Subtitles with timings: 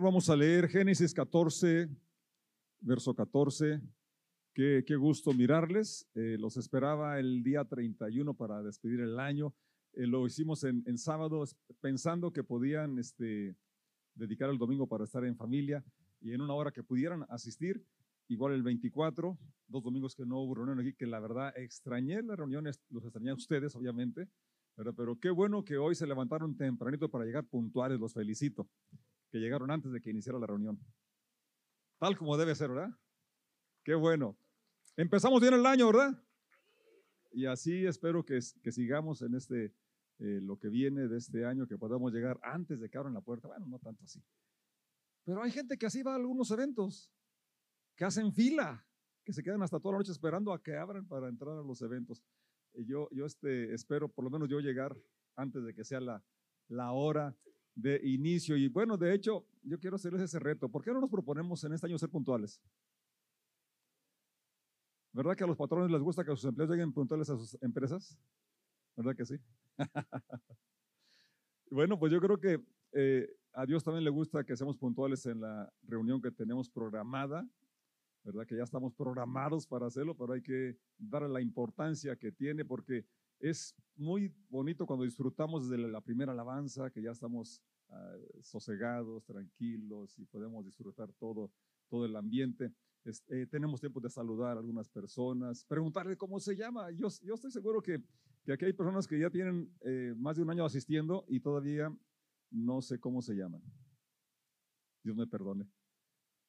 [0.00, 1.88] Vamos a leer Génesis 14,
[2.80, 3.80] verso 14.
[4.54, 6.08] Qué, qué gusto mirarles.
[6.14, 9.52] Eh, los esperaba el día 31 para despedir el año.
[9.94, 11.42] Eh, lo hicimos en, en, sábado
[11.80, 13.56] pensando que podían este,
[14.14, 15.84] dedicar el domingo para estar en familia
[16.20, 17.84] y en una hora que pudieran asistir.
[18.28, 19.36] Igual el 24,
[19.66, 23.30] dos domingos que no hubo reunión aquí, que la verdad extrañé las reuniones, los extrañé
[23.30, 24.28] a ustedes, obviamente,
[24.96, 28.68] pero qué bueno que hoy se levantaron tempranito para llegar puntuales, los felicito,
[29.30, 30.78] que llegaron antes de que iniciara la reunión.
[31.98, 32.90] Tal como debe ser, ¿verdad?
[33.84, 34.38] Qué bueno.
[34.96, 36.22] Empezamos bien el año, ¿verdad?
[37.32, 39.66] Y así espero que, sigamos en este,
[40.18, 43.20] eh, lo que viene de este año, que podamos llegar antes de que abran la
[43.20, 43.48] puerta.
[43.48, 44.22] Bueno, no tanto así.
[45.24, 47.12] Pero hay gente que así va a algunos eventos,
[47.96, 48.86] que hacen fila,
[49.24, 51.82] que se quedan hasta toda la noche esperando a que abran para entrar a los
[51.82, 52.24] eventos.
[52.74, 54.96] Y yo, yo este, espero por lo menos yo llegar
[55.36, 56.24] antes de que sea la,
[56.68, 57.36] la hora
[57.78, 58.56] de inicio.
[58.56, 60.68] Y bueno, de hecho, yo quiero hacerles ese reto.
[60.68, 62.60] ¿Por qué no nos proponemos en este año ser puntuales?
[65.12, 68.18] ¿Verdad que a los patrones les gusta que sus empleados lleguen puntuales a sus empresas?
[68.96, 69.36] ¿Verdad que sí?
[71.70, 72.60] bueno, pues yo creo que
[72.92, 77.48] eh, a Dios también le gusta que seamos puntuales en la reunión que tenemos programada,
[78.24, 78.44] ¿verdad?
[78.44, 83.06] Que ya estamos programados para hacerlo, pero hay que darle la importancia que tiene porque
[83.38, 87.60] es muy bonito cuando disfrutamos desde la primera alabanza, que ya estamos
[87.90, 91.50] ah, sosegados, tranquilos y podemos disfrutar todo,
[91.88, 92.72] todo el ambiente.
[93.04, 96.90] Eh, tenemos tiempo de saludar a algunas personas, preguntarle cómo se llama.
[96.92, 98.02] Yo, yo estoy seguro que,
[98.44, 101.94] que aquí hay personas que ya tienen eh, más de un año asistiendo y todavía
[102.50, 103.62] no sé cómo se llaman.
[105.02, 105.66] Dios me perdone.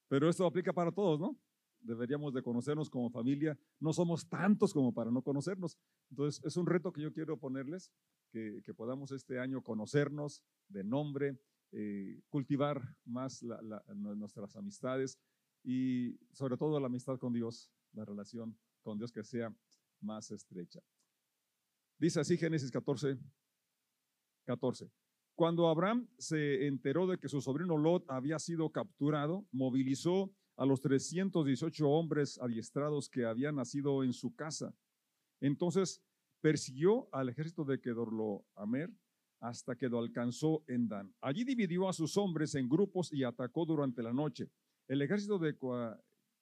[0.07, 1.37] Pero esto aplica para todos, ¿no?
[1.81, 3.57] Deberíamos de conocernos como familia.
[3.79, 5.77] No somos tantos como para no conocernos.
[6.09, 7.91] Entonces, es un reto que yo quiero ponerles,
[8.31, 11.39] que, que podamos este año conocernos de nombre,
[11.71, 13.45] eh, cultivar más
[13.93, 15.19] nuestras amistades
[15.63, 19.55] y sobre todo la amistad con Dios, la relación con Dios que sea
[20.01, 20.79] más estrecha.
[21.99, 23.19] Dice así Génesis 14,
[24.45, 24.89] 14.
[25.35, 30.81] Cuando Abraham se enteró de que su sobrino Lot había sido capturado, movilizó a los
[30.81, 34.75] 318 hombres adiestrados que habían nacido en su casa.
[35.39, 36.03] Entonces
[36.41, 38.91] persiguió al ejército de Kedorloamer
[39.39, 41.15] hasta que lo alcanzó en Dan.
[41.21, 44.49] Allí dividió a sus hombres en grupos y atacó durante la noche.
[44.89, 45.57] El ejército de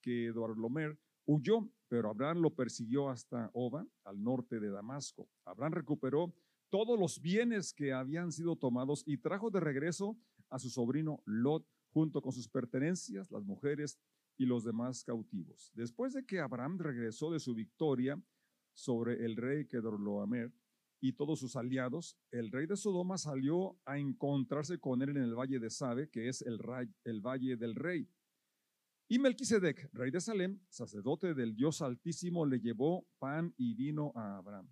[0.02, 0.98] Kedorloamer
[1.28, 5.30] huyó, pero Abraham lo persiguió hasta Oba, al norte de Damasco.
[5.46, 6.34] Abraham recuperó
[6.72, 10.18] todos los bienes que habían sido tomados y trajo de regreso
[10.50, 11.68] a su sobrino Lot
[11.98, 13.98] junto con sus pertenencias, las mujeres
[14.38, 15.72] y los demás cautivos.
[15.74, 18.22] Después de que Abraham regresó de su victoria
[18.76, 20.54] sobre el rey Kedorloamer
[21.02, 25.34] y todos sus aliados, el rey de Sodoma salió a encontrarse con él en el
[25.34, 26.60] valle de Sabe, que es el,
[27.04, 28.08] el valle del rey.
[29.08, 34.38] Y Melquisedec, rey de Salem, sacerdote del Dios Altísimo, le llevó pan y vino a
[34.38, 34.70] Abraham.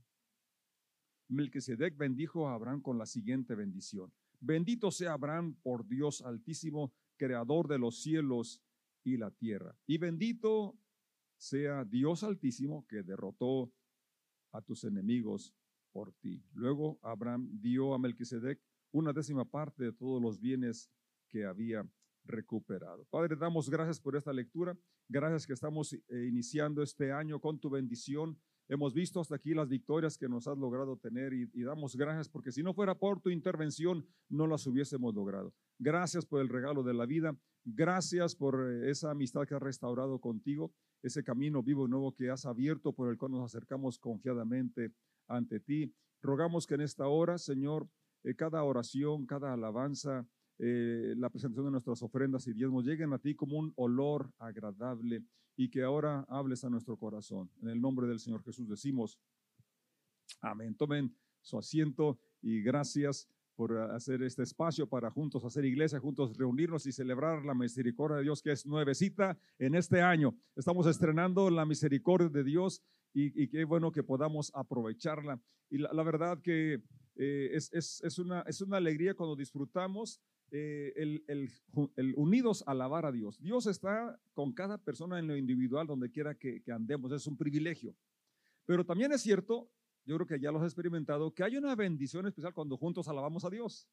[1.30, 4.14] Melquisedec bendijo a Abraham con la siguiente bendición.
[4.40, 8.62] Bendito sea Abraham por Dios Altísimo, creador de los cielos
[9.04, 9.78] y la tierra.
[9.86, 10.78] Y bendito
[11.38, 13.72] sea Dios Altísimo que derrotó
[14.52, 15.54] a tus enemigos
[15.92, 16.44] por ti.
[16.54, 18.62] Luego Abraham dio a Melquisedec
[18.92, 20.90] una décima parte de todos los bienes
[21.30, 21.88] que había
[22.24, 23.06] recuperado.
[23.06, 24.78] Padre, damos gracias por esta lectura.
[25.08, 28.40] Gracias que estamos eh, iniciando este año con tu bendición.
[28.68, 32.52] Hemos visto hasta aquí las victorias que nos has logrado tener y, damos gracias porque
[32.52, 35.54] si no fuera por tu intervención no las hubiésemos logrado.
[35.78, 37.38] Gracias por el regalo de la vida.
[37.64, 40.74] Gracias por eh, esa amistad que has restaurado contigo,
[41.04, 44.92] ese camino vivo y nuevo que has abierto por el cual nos acercamos confiadamente
[45.28, 45.94] ante ti.
[46.22, 47.88] Rogamos que en esta hora, Señor,
[48.24, 50.28] eh, cada oración, cada alabanza,
[50.58, 55.24] eh, la presentación de nuestras ofrendas y diezmos lleguen a ti como un olor agradable
[55.58, 57.50] y que ahora hables a nuestro corazón.
[57.62, 59.20] En el nombre del Señor Jesús decimos,
[60.42, 60.76] amén.
[60.76, 66.86] Tomen su asiento y gracias por hacer este espacio para juntos hacer iglesia, juntos reunirnos
[66.86, 70.36] y celebrar la misericordia de Dios que es nuevecita en este año.
[70.56, 72.82] Estamos estrenando la misericordia de Dios
[73.14, 75.42] y, qué bueno que podamos aprovecharla.
[75.70, 76.82] Y la, verdad que
[77.16, 80.20] eh, es, es, es, una, es una alegría cuando disfrutamos
[80.52, 81.52] eh, el,
[82.16, 83.42] unidos alabar a Dios.
[83.42, 87.38] Dios está con cada persona en lo individual, donde quiera que, que andemos, es un
[87.38, 87.96] privilegio.
[88.66, 89.70] Pero también es cierto,
[90.06, 93.44] yo creo que ya lo has experimentado, que hay una bendición especial cuando juntos alabamos
[93.46, 93.88] a Dios.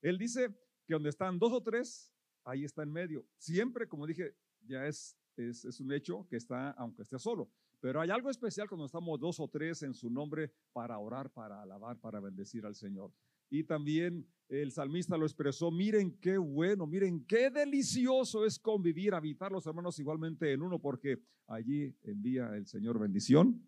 [0.00, 0.48] Él dice
[0.86, 2.12] que donde están dos o tres,
[2.44, 3.24] ahí está en medio.
[3.38, 4.34] Siempre, como dije,
[4.66, 7.50] ya es, es, es un hecho que está, aunque esté solo.
[7.80, 11.62] Pero hay algo especial cuando estamos dos o tres en su nombre para orar, para
[11.62, 13.12] alabar, para bendecir al Señor.
[13.52, 19.52] Y también el salmista lo expresó, miren qué bueno, miren qué delicioso es convivir, habitar
[19.52, 23.62] los hermanos igualmente en uno, porque allí envía el Señor bendición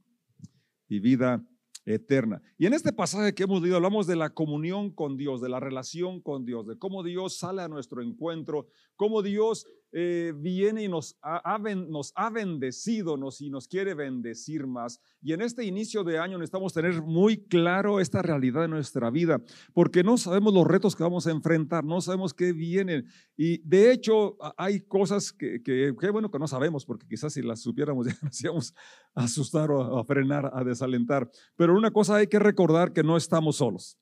[0.89, 1.47] y vida
[1.85, 2.41] eterna.
[2.57, 5.61] Y en este pasaje que hemos leído hablamos de la comunión con Dios, de la
[5.61, 8.67] relación con Dios, de cómo Dios sale a nuestro encuentro,
[8.97, 14.67] cómo Dios eh, viene y nos ha, nos ha bendecido nos, y nos quiere bendecir
[14.67, 15.00] más.
[15.23, 19.41] Y en este inicio de año necesitamos tener muy claro esta realidad de nuestra vida,
[19.73, 23.06] porque no sabemos los retos que vamos a enfrentar, no sabemos qué vienen.
[23.37, 27.61] Y de hecho hay cosas que, que, bueno que no sabemos, porque quizás si las
[27.61, 28.75] supiéramos ya nos íbamos
[29.14, 31.31] a asustar o a frenar, a desalentar.
[31.55, 33.96] Pero una cosa hay que recordar que no estamos solos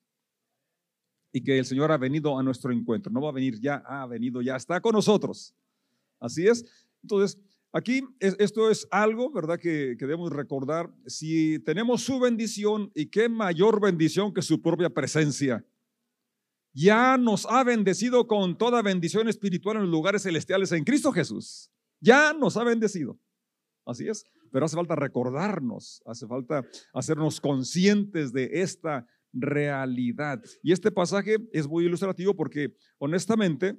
[1.31, 3.11] y que el Señor ha venido a nuestro encuentro.
[3.11, 5.53] No va a venir ya, ha venido ya, está con nosotros.
[6.23, 6.65] Así es.
[7.01, 7.37] Entonces,
[7.73, 9.59] aquí esto es algo, ¿verdad?
[9.59, 10.89] Que, debemos recordar.
[11.05, 15.65] Si tenemos su bendición y qué mayor bendición que su propia presencia.
[16.71, 21.69] Ya nos ha bendecido con toda bendición espiritual en los lugares celestiales en Cristo Jesús.
[21.99, 23.19] Ya nos ha bendecido.
[23.85, 24.25] Así es.
[24.49, 30.41] Pero hace falta recordarnos, hace falta hacernos conscientes de esta realidad.
[30.61, 33.77] Y este pasaje es muy ilustrativo porque honestamente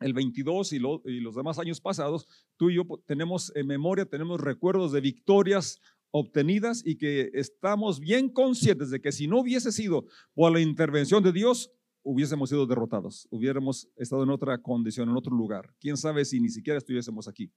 [0.00, 2.26] el 22 y, los demás años pasados,
[2.56, 5.78] tú y yo tenemos en memoria, tenemos recuerdos de victorias
[6.10, 11.22] obtenidas y que estamos bien conscientes de que si no hubiese sido por la intervención
[11.22, 11.70] de Dios,
[12.02, 15.72] hubiésemos sido derrotados, hubiéramos estado en otra condición, en otro lugar.
[15.78, 17.52] Quién sabe si ni siquiera estuviésemos aquí.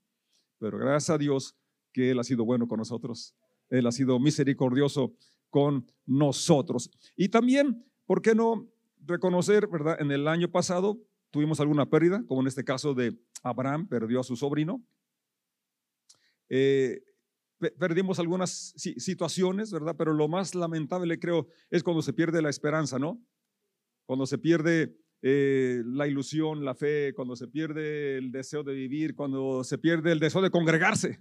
[0.59, 1.55] Pero gracias a Dios
[1.91, 3.33] que Él ha sido bueno con nosotros.
[3.69, 5.15] Él ha sido misericordioso
[5.49, 6.91] con nosotros.
[7.15, 8.69] Y también, ¿por qué no
[9.05, 9.97] reconocer, verdad?
[9.99, 10.99] En el año pasado
[11.33, 14.85] tuvimos alguna pérdida, como en este caso de Abraham, perdió a su sobrino.
[16.47, 17.01] Eh,
[17.79, 19.95] perdimos algunas situaciones, ¿verdad?
[19.97, 23.19] Pero lo más lamentable creo es cuando se pierde la esperanza, ¿no?
[24.05, 29.15] Cuando se pierde eh, la ilusión, la fe, cuando se pierde el deseo de vivir,
[29.15, 31.19] cuando se pierde el deseo de congregarse.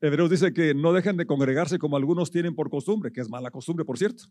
[0.00, 3.50] Hebreos dice que no dejen de congregarse como algunos tienen por costumbre, que es mala
[3.50, 4.24] costumbre, por cierto,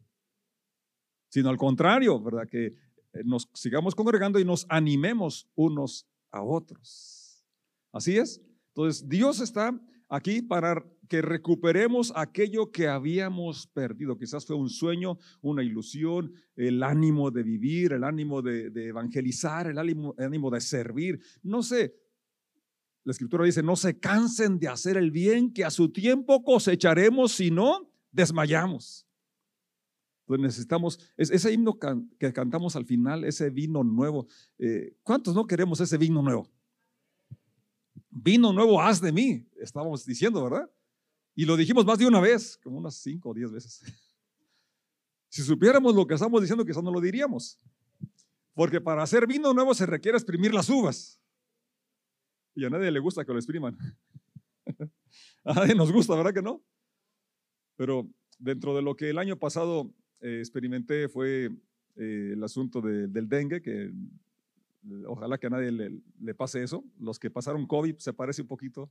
[1.28, 2.48] sino al contrario, ¿verdad?
[2.48, 2.78] Que
[3.24, 7.46] nos sigamos congregando y nos animemos unos a otros.
[7.92, 8.42] Así es.
[8.70, 9.80] Entonces, Dios está
[10.10, 14.18] aquí para que recuperemos aquello que habíamos perdido.
[14.18, 19.78] Quizás fue un sueño, una ilusión, el ánimo de vivir, el ánimo de, evangelizar, el
[19.78, 21.20] ánimo, el ánimo de servir.
[21.44, 21.96] No sé,
[23.04, 27.34] la escritura dice, no se cansen de hacer el bien, que a su tiempo cosecharemos
[27.34, 29.06] si no desmayamos.
[30.26, 31.78] Pues necesitamos ese himno
[32.18, 34.28] que cantamos al final, ese vino nuevo.
[34.58, 36.50] Eh, ¿Cuántos no queremos ese vino nuevo?
[38.10, 40.70] Vino nuevo, haz de mí, estábamos diciendo, ¿verdad?
[41.36, 43.82] Y lo dijimos más de una vez, como unas cinco o diez veces.
[45.30, 47.60] Si supiéramos lo que estamos diciendo, quizás no lo diríamos.
[48.54, 51.20] Porque para hacer vino nuevo se requiere exprimir las uvas.
[52.54, 53.76] Y a nadie le gusta que lo expriman.
[55.44, 56.64] A nadie nos gusta, ¿verdad que no?
[57.76, 59.92] Pero dentro de lo que el año pasado
[60.24, 61.50] eh, experimenté fue
[61.96, 63.92] eh, el asunto del dengue, que eh,
[65.06, 66.86] ojalá que a nadie le, pase eso.
[66.98, 68.90] Los que pasaron COVID se parece un poquito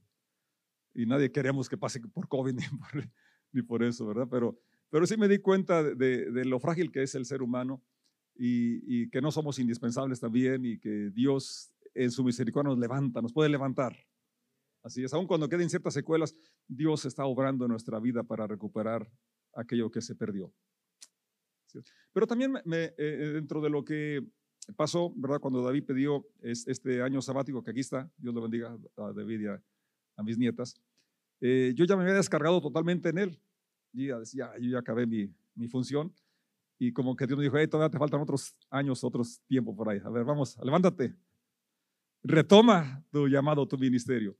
[0.94, 2.54] y nadie queremos que pase por COVID
[3.52, 4.28] ni por, eso, ¿verdad?
[4.30, 4.58] Pero,
[4.90, 7.82] pero sí me di cuenta de, lo frágil que es el ser humano
[8.34, 13.22] y, y, que no somos indispensables también y que Dios en su misericordia nos levanta,
[13.22, 13.96] nos puede levantar.
[14.82, 16.34] Así es, aun cuando queden ciertas secuelas,
[16.68, 19.10] Dios está obrando en nuestra vida para recuperar
[19.54, 20.52] aquello que se perdió.
[22.12, 24.24] Pero también me, eh, dentro de lo que
[24.76, 25.40] pasó, ¿verdad?
[25.40, 29.46] Cuando David pidió este año sabático, que aquí está, Dios lo bendiga a David y
[29.46, 29.62] a,
[30.22, 30.74] mis nietas,
[31.40, 33.40] eh, yo ya me había descargado totalmente en él.
[33.92, 36.12] Y ya decía, yo ya acabé mi, mi función.
[36.78, 39.88] Y como que Dios me dijo, hey, todavía te faltan otros años, otros tiempos por
[39.88, 40.00] ahí.
[40.04, 41.14] A ver, vamos, levántate.
[42.22, 44.36] Retoma tu llamado, tu ministerio.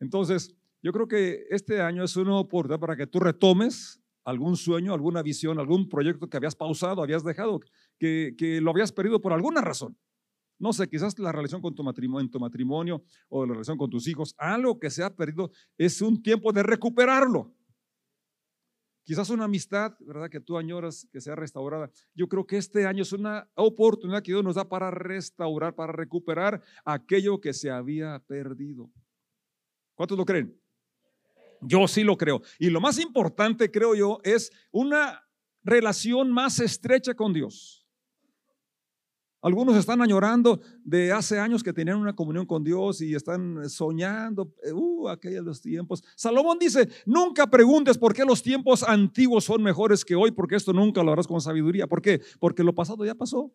[0.00, 4.92] Entonces, yo creo que este año es una oportunidad para que tú retomes algún sueño,
[4.92, 7.60] alguna visión, algún proyecto que habías pausado, habías dejado,
[7.98, 9.96] que, que lo habías perdido por alguna razón.
[10.58, 13.88] No sé, quizás la relación con tu matrimonio, en tu matrimonio o la relación con
[13.88, 17.54] tus hijos, algo que se ha perdido, es un tiempo de recuperarlo.
[19.04, 20.28] Quizás una amistad, ¿verdad?
[20.28, 21.88] Que tú añoras que sea restaurada.
[22.12, 25.92] Yo creo que este año es una oportunidad que Dios nos da para restaurar, para
[25.92, 28.90] recuperar aquello que se había perdido.
[29.94, 30.60] ¿Cuántos lo creen?
[31.60, 32.42] Yo sí lo creo.
[32.58, 35.22] Y lo más importante, creo yo, es una
[35.62, 37.86] relación más estrecha con Dios.
[39.42, 44.52] Algunos están añorando de hace años que tenían una comunión con Dios y están soñando,
[44.72, 46.02] uh, aquellos tiempos.
[46.16, 50.72] Salomón dice, nunca preguntes por qué los tiempos antiguos son mejores que hoy, porque esto
[50.72, 51.86] nunca lo harás con sabiduría.
[51.86, 52.20] ¿Por qué?
[52.40, 53.52] Porque lo pasado ya pasó.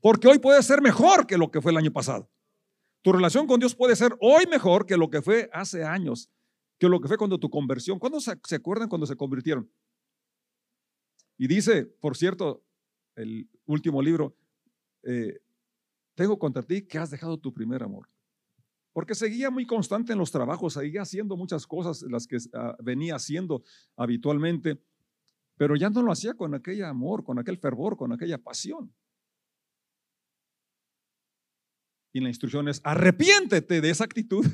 [0.00, 2.30] Porque hoy puede ser mejor que lo que fue el año pasado.
[3.02, 6.30] Tu relación con Dios puede ser hoy mejor que lo que fue hace años,
[6.80, 7.98] que lo que fue cuando tu conversión.
[7.98, 9.70] ¿Cuándo se, acuerdan cuando se convirtieron?
[11.36, 12.64] Y dice, por cierto,
[13.16, 14.34] el último libro,
[15.02, 15.40] eh,
[16.14, 18.08] tengo contra ti que has dejado tu primer amor.
[18.94, 23.14] Porque seguía muy constante en los trabajos, seguía haciendo muchas cosas, las que ah, venía
[23.14, 23.62] haciendo
[23.94, 24.82] habitualmente,
[25.56, 28.90] pero ya no lo hacía con aquel amor, con aquel fervor, con aquella pasión.
[32.14, 34.46] Y la instrucción es, arrepiéntete de esa actitud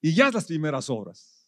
[0.00, 1.40] y ya las primeras obras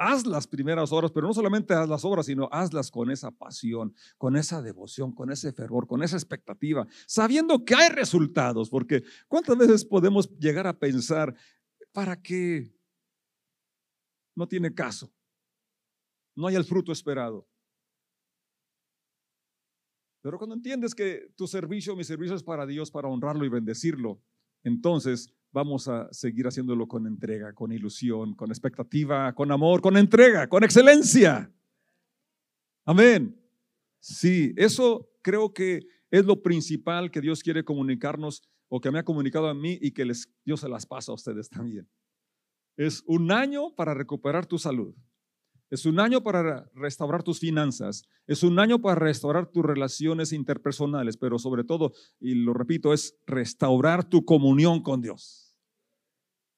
[0.00, 3.94] haz las primeras horas, pero no solamente haz las obras, sino hazlas con esa pasión,
[4.16, 9.58] con esa devoción, con ese fervor, con esa expectativa, sabiendo que hay resultados, porque ¿cuántas
[9.58, 11.34] veces podemos llegar a pensar,
[11.92, 12.74] ¿para qué?
[14.34, 15.12] No tiene caso,
[16.34, 17.46] no hay el fruto esperado.
[20.22, 24.18] Pero cuando entiendes que tu servicio, mi servicio es para Dios, para honrarlo y bendecirlo,
[24.62, 30.48] entonces vamos a seguir haciéndolo con entrega, con ilusión, con expectativa, con amor, con entrega,
[30.48, 31.52] con excelencia.
[32.84, 33.36] Amén.
[34.00, 35.80] Sí, eso creo que
[36.10, 39.92] es lo principal que Dios quiere comunicarnos o que me ha comunicado a mí y
[39.92, 41.88] que les, Dios se las pasa a ustedes también.
[42.76, 44.94] Es un año para recuperar tu salud.
[45.70, 48.02] Es un año para restaurar tus finanzas.
[48.26, 53.16] Es un año para restaurar tus relaciones interpersonales, pero sobre todo, y lo repito, es
[53.24, 55.56] restaurar tu comunión con Dios.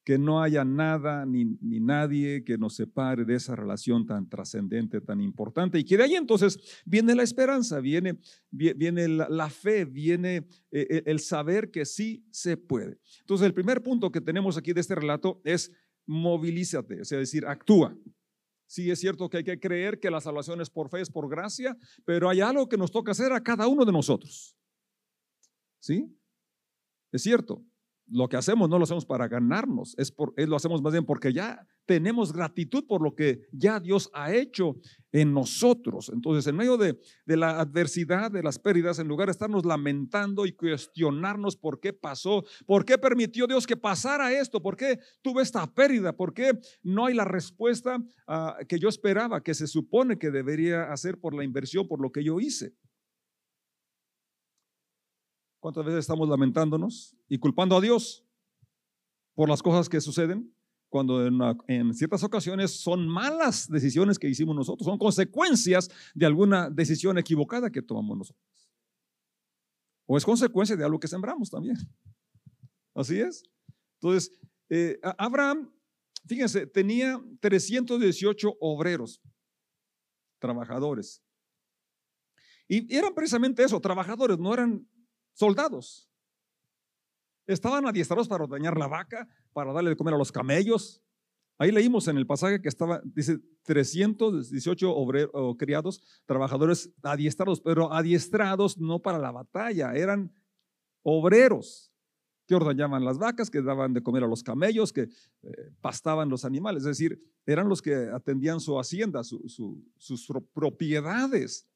[0.03, 5.21] Que no haya nada ni, nadie que nos separe de esa relación tan trascendente, tan
[5.21, 5.79] importante.
[5.79, 8.19] Y que de ahí entonces viene la esperanza, viene,
[8.51, 10.37] viene la, fe, viene
[10.71, 12.99] eh, eh, el saber que sí se puede.
[13.21, 15.71] Entonces, el primer punto que tenemos aquí de este relato es
[16.07, 17.97] movilízate, sea, decir, actúa.
[18.73, 21.29] Sí, es cierto que hay que creer que la salvación es por fe, es por
[21.29, 21.77] gracia,
[22.07, 24.57] pero hay algo que nos toca hacer a cada uno de nosotros.
[25.79, 26.11] ¿Sí?
[27.11, 27.63] Es cierto
[28.13, 31.33] lo que hacemos no lo hacemos para ganarnos, es, por, lo hacemos más bien porque
[31.33, 34.77] ya tenemos gratitud por lo que ya Dios ha hecho
[35.11, 36.11] en nosotros.
[36.13, 40.53] Entonces, en medio de, la adversidad, de las pérdidas, en lugar de estarnos lamentando y
[40.53, 45.67] cuestionarnos por qué pasó, por qué permitió Dios que pasara esto, por qué tuve esta
[45.67, 46.53] pérdida, por qué
[46.83, 51.35] no hay la respuesta ah, que yo esperaba, que se supone que debería hacer por
[51.35, 52.75] la inversión, por lo que yo hice.
[55.63, 58.27] ¿Cuántas veces estamos lamentándonos y culpando a Dios
[59.33, 60.53] por las cosas que suceden?
[60.89, 61.25] Cuando
[61.69, 67.71] en, ciertas ocasiones son malas decisiones que hicimos nosotros, son consecuencias de alguna decisión equivocada
[67.71, 68.73] que tomamos nosotros.
[70.07, 71.77] O es consecuencia de algo que sembramos también.
[72.93, 73.45] Así es.
[74.01, 74.37] Entonces,
[74.69, 75.73] eh, Abraham,
[76.27, 79.23] fíjense, tenía 318 obreros,
[80.41, 81.23] trabajadores.
[82.67, 84.89] Y eran precisamente eso, trabajadores, no eran
[85.33, 86.09] soldados.
[87.47, 91.03] Estaban adiestrados para ordeñar la vaca, para darle de comer a los camellos.
[91.59, 98.79] Ahí leímos en el pasaje que estaba, dice, 318 obreros, criados, trabajadores adiestrados, pero adiestrados
[98.79, 100.33] no para la batalla, eran
[101.03, 101.93] obreros
[102.47, 106.45] que ordeñaban las vacas, que daban de comer a los camellos, que eh, pastaban los
[106.45, 111.69] animales, es decir, eran los que atendían su hacienda, sus propiedades.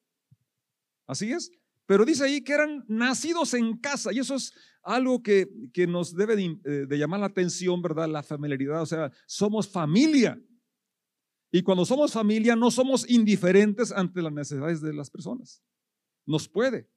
[1.07, 1.51] Así es.
[1.87, 4.53] Pero dice ahí que eran nacidos en casa y eso es
[4.83, 8.09] algo que, que nos debe eh, de, llamar la atención, ¿verdad?
[8.09, 10.41] La familiaridad, o sea, somos familia.
[11.53, 15.63] Y cuando somos familia no somos indiferentes ante las necesidades de las personas.
[16.27, 16.91] Nos puede.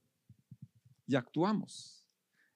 [1.06, 2.08] Y actuamos.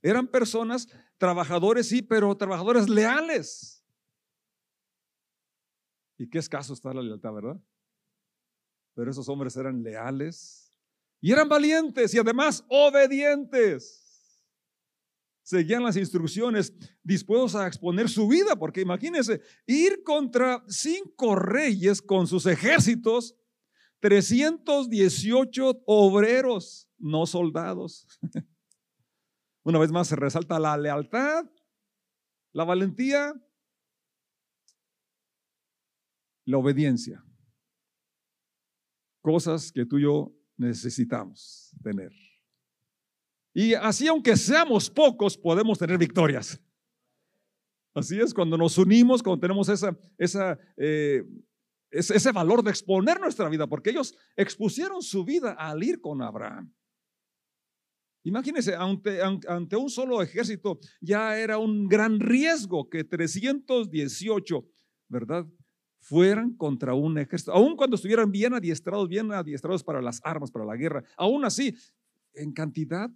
[0.01, 0.87] Eran personas,
[1.17, 3.85] trabajadores, sí, pero trabajadores leales.
[6.17, 7.61] Y qué escaso está la lealtad, ¿verdad?
[8.95, 10.72] Pero esos hombres eran leales,
[11.23, 14.01] y eran valientes y además obedientes.
[15.41, 22.27] Seguían las instrucciones, dispuestos a exponer su vida, porque imagínense, ir contra cinco reyes con
[22.27, 23.37] sus ejércitos,
[24.01, 28.05] 318 obreros, no soldados.
[29.63, 31.45] Una vez más se resalta la lealtad,
[32.51, 33.33] la valentía,
[36.43, 37.23] la obediencia.
[39.21, 42.11] Cosas que tú y yo necesitamos tener.
[43.53, 46.59] Y así, aunque seamos pocos, podemos tener victorias.
[47.93, 51.23] Así es, cuando nos unimos, cuando tenemos esa, esa, eh,
[51.91, 56.73] ese, valor de exponer nuestra vida, porque ellos expusieron su vida al ir con Abraham.
[58.23, 64.65] Imagínense, ante, ante, un solo ejército ya era un gran riesgo que 318,
[65.09, 65.45] ¿verdad?
[66.03, 70.65] Fueran contra un ejército, aun cuando estuvieran bien adiestrados, bien adiestrados para las armas, para
[70.65, 71.73] la guerra, aún así,
[72.33, 73.09] en cantidad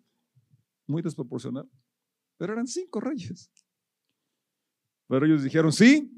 [0.86, 1.70] muy desproporcional.
[2.38, 3.52] Pero eran cinco reyes.
[5.10, 6.10] Pero ellos dijeron, sí,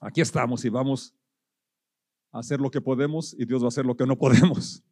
[0.00, 1.14] aquí estamos y vamos
[2.32, 4.82] a hacer lo que podemos y Dios va a hacer lo que no podemos.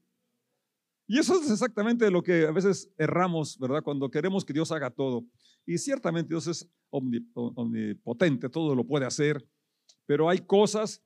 [1.08, 3.82] Y eso es exactamente lo que a veces erramos, ¿verdad?
[3.82, 5.26] Cuando queremos que Dios haga todo.
[5.66, 9.44] Y ciertamente Dios es omnipotente, todo lo puede hacer,
[10.10, 11.00] pero hay cosas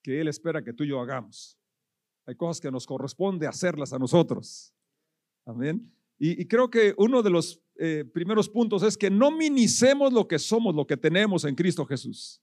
[0.00, 1.58] que Él espera que tú y yo hagamos.
[2.24, 4.72] Hay cosas que nos corresponde hacerlas a nosotros.
[5.44, 5.92] Amén.
[6.20, 10.38] Y, creo que uno de los eh, primeros puntos es que no minicemos lo que
[10.38, 12.40] somos, lo que tenemos en Cristo Jesús.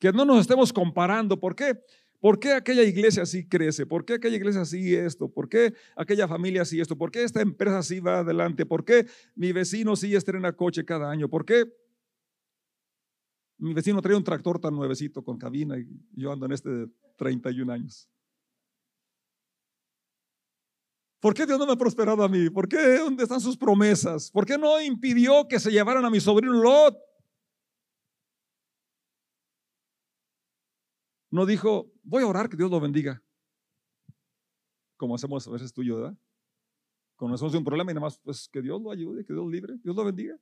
[0.00, 1.38] Que no nos estemos comparando.
[1.38, 1.78] ¿Por qué?
[2.18, 3.86] ¿Por qué aquella iglesia así crece?
[3.86, 5.28] ¿Por qué aquella iglesia así esto?
[5.28, 6.98] ¿Por qué aquella familia así esto?
[6.98, 8.66] ¿Por qué esta empresa así va adelante?
[8.66, 11.28] ¿Por qué mi vecino sí estrena coche cada año?
[11.28, 11.66] ¿Por qué
[13.58, 16.88] mi vecino trae un tractor tan nuevecito con cabina y yo ando en este de
[17.16, 18.08] 31 años?
[21.20, 22.50] ¿Por qué Dios no me ha prosperado a mí?
[22.50, 24.30] ¿Por qué dónde están sus promesas?
[24.30, 26.96] ¿Por qué no impidió que se llevaran a mi sobrino Lot?
[31.30, 33.22] No dijo, voy a orar que Dios lo bendiga.
[34.96, 36.16] Como hacemos a veces tú y yo, ¿verdad?
[37.16, 39.96] Conocemos un problema y nada más, pues que Dios lo ayude, que Dios libre, Dios
[39.96, 40.38] lo bendiga.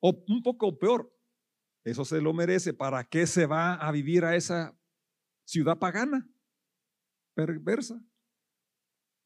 [0.00, 1.15] O un poco peor,
[1.86, 2.74] eso se lo merece.
[2.74, 4.76] ¿Para qué se va a vivir a esa
[5.44, 6.28] ciudad pagana,
[7.32, 8.04] perversa?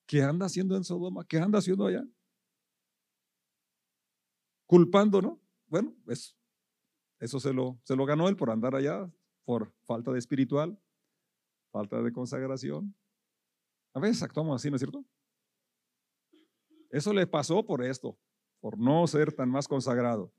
[0.06, 1.26] ¿Qué anda haciendo en Sodoma?
[1.26, 2.06] ¿Qué anda haciendo allá?
[4.66, 5.40] Culpando, ¿no?
[5.68, 6.36] Bueno, pues
[7.18, 9.10] eso se lo, se lo ganó él por andar allá,
[9.46, 10.78] por falta de espiritual,
[11.72, 12.94] falta de consagración.
[13.94, 15.02] A veces actuamos así, ¿no es cierto?
[16.90, 18.18] Eso le pasó por esto,
[18.60, 20.30] por no ser tan más consagrado.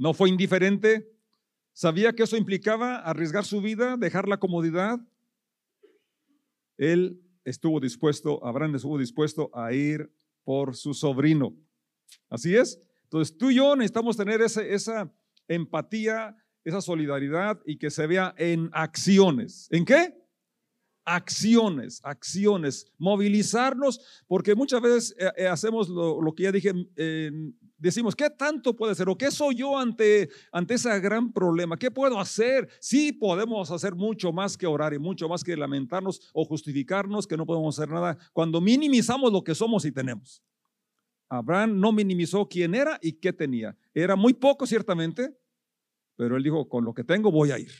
[0.00, 1.12] No fue indiferente,
[1.74, 4.98] sabía que eso implicaba arriesgar su vida, dejar la comodidad.
[6.78, 10.10] Él estuvo dispuesto, Abraham estuvo dispuesto a ir
[10.42, 11.54] por su sobrino.
[12.30, 12.80] Así es.
[13.02, 15.12] Entonces tú y yo necesitamos tener esa
[15.46, 19.68] empatía esa solidaridad y que se vea en acciones.
[19.70, 20.14] ¿En qué?
[21.04, 26.72] Acciones, acciones, movilizarnos, porque muchas veces eh, eh, hacemos lo, que ya dije,
[27.80, 29.08] decimos, ¿qué tanto puede ser?
[29.08, 31.76] ¿O qué soy yo ante, ante ese gran problema?
[31.76, 32.68] ¿Qué puedo hacer?
[32.80, 37.36] Sí podemos hacer mucho más que orar y mucho más que lamentarnos o justificarnos que
[37.36, 40.42] no podemos hacer nada cuando minimizamos lo que somos y tenemos.
[41.28, 43.76] Abraham no minimizó quién era y qué tenía.
[43.94, 45.36] Era muy poco, ciertamente,
[46.16, 47.72] pero él dijo, con lo que tengo voy a ir.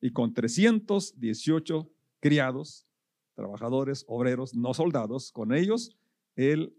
[0.00, 2.86] Y con 318 criados,
[3.34, 5.96] trabajadores, obreros, no soldados, con ellos,
[6.36, 6.74] él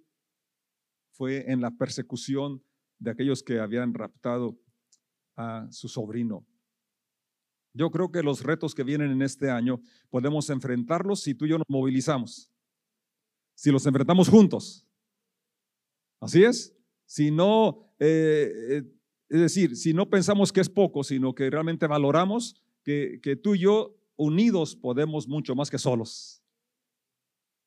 [1.17, 2.63] fue en la persecución
[2.99, 4.57] de aquellos que habían raptado
[5.35, 6.45] a su sobrino.
[7.73, 11.49] Yo creo que los retos que vienen en este año podemos enfrentarlos si tú y
[11.49, 12.51] yo nos movilizamos,
[13.55, 14.87] si los enfrentamos juntos.
[16.19, 16.75] Así es.
[17.05, 18.83] Si no eh, eh,
[19.29, 23.59] es decir, si no pensamos que es poco, sino que realmente valoramos que, tú y
[23.59, 26.41] yo unidos podemos mucho más que solos.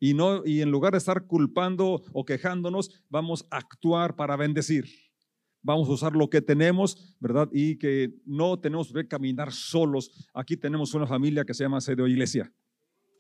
[0.02, 4.86] Y, no, y en lugar de estar culpando o quejándonos, vamos a actuar para bendecir.
[5.62, 7.50] Vamos a usar lo que tenemos, ¿verdad?
[7.52, 10.26] Y que no tenemos que caminar solos.
[10.32, 12.50] Aquí tenemos una familia que se llama Sedeo Iglesia,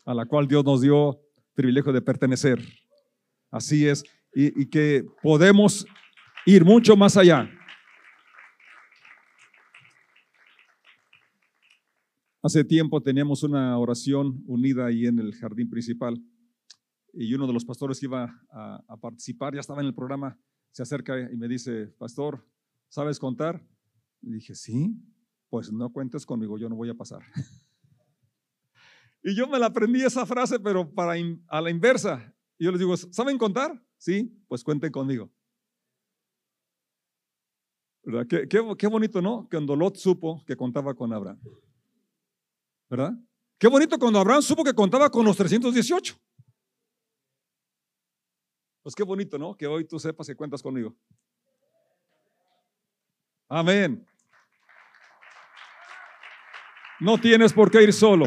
[0.06, 1.20] a la cual Dios nos dio
[1.54, 2.58] privilegio de pertenecer.
[3.50, 4.02] Así es.
[4.32, 5.84] y que podemos
[6.46, 7.50] ir mucho más allá.
[12.42, 16.16] Hace tiempo teníamos una oración unida ahí en el jardín principal
[17.12, 20.38] y uno de los pastores iba a, participar, ya estaba en el programa,
[20.72, 22.46] se acerca y me dice, pastor,
[22.88, 23.66] ¿sabes contar?
[24.22, 24.96] Y dije, sí,
[25.48, 27.22] pues no cuentes conmigo, yo no voy a pasar.
[29.22, 31.14] y yo me la aprendí esa frase, pero para
[31.48, 32.34] a la inversa.
[32.58, 33.82] Y yo les digo, ¿saben contar?
[33.96, 35.32] Sí, pues cuenten conmigo.
[38.02, 38.26] ¿Verdad?
[38.26, 39.46] Qué, qué, qué bonito, ¿no?
[39.50, 41.40] Cuando Lot supo que contaba con Abraham.
[42.90, 43.14] ¿verdad?
[43.56, 46.18] Qué bonito cuando Abraham supo que contaba con los 318.
[48.82, 49.56] Pues qué bonito, ¿no?
[49.56, 50.94] Que hoy tú sepas que cuentas conmigo.
[53.48, 54.06] Amén.
[57.00, 58.24] No tienes por qué ir solo.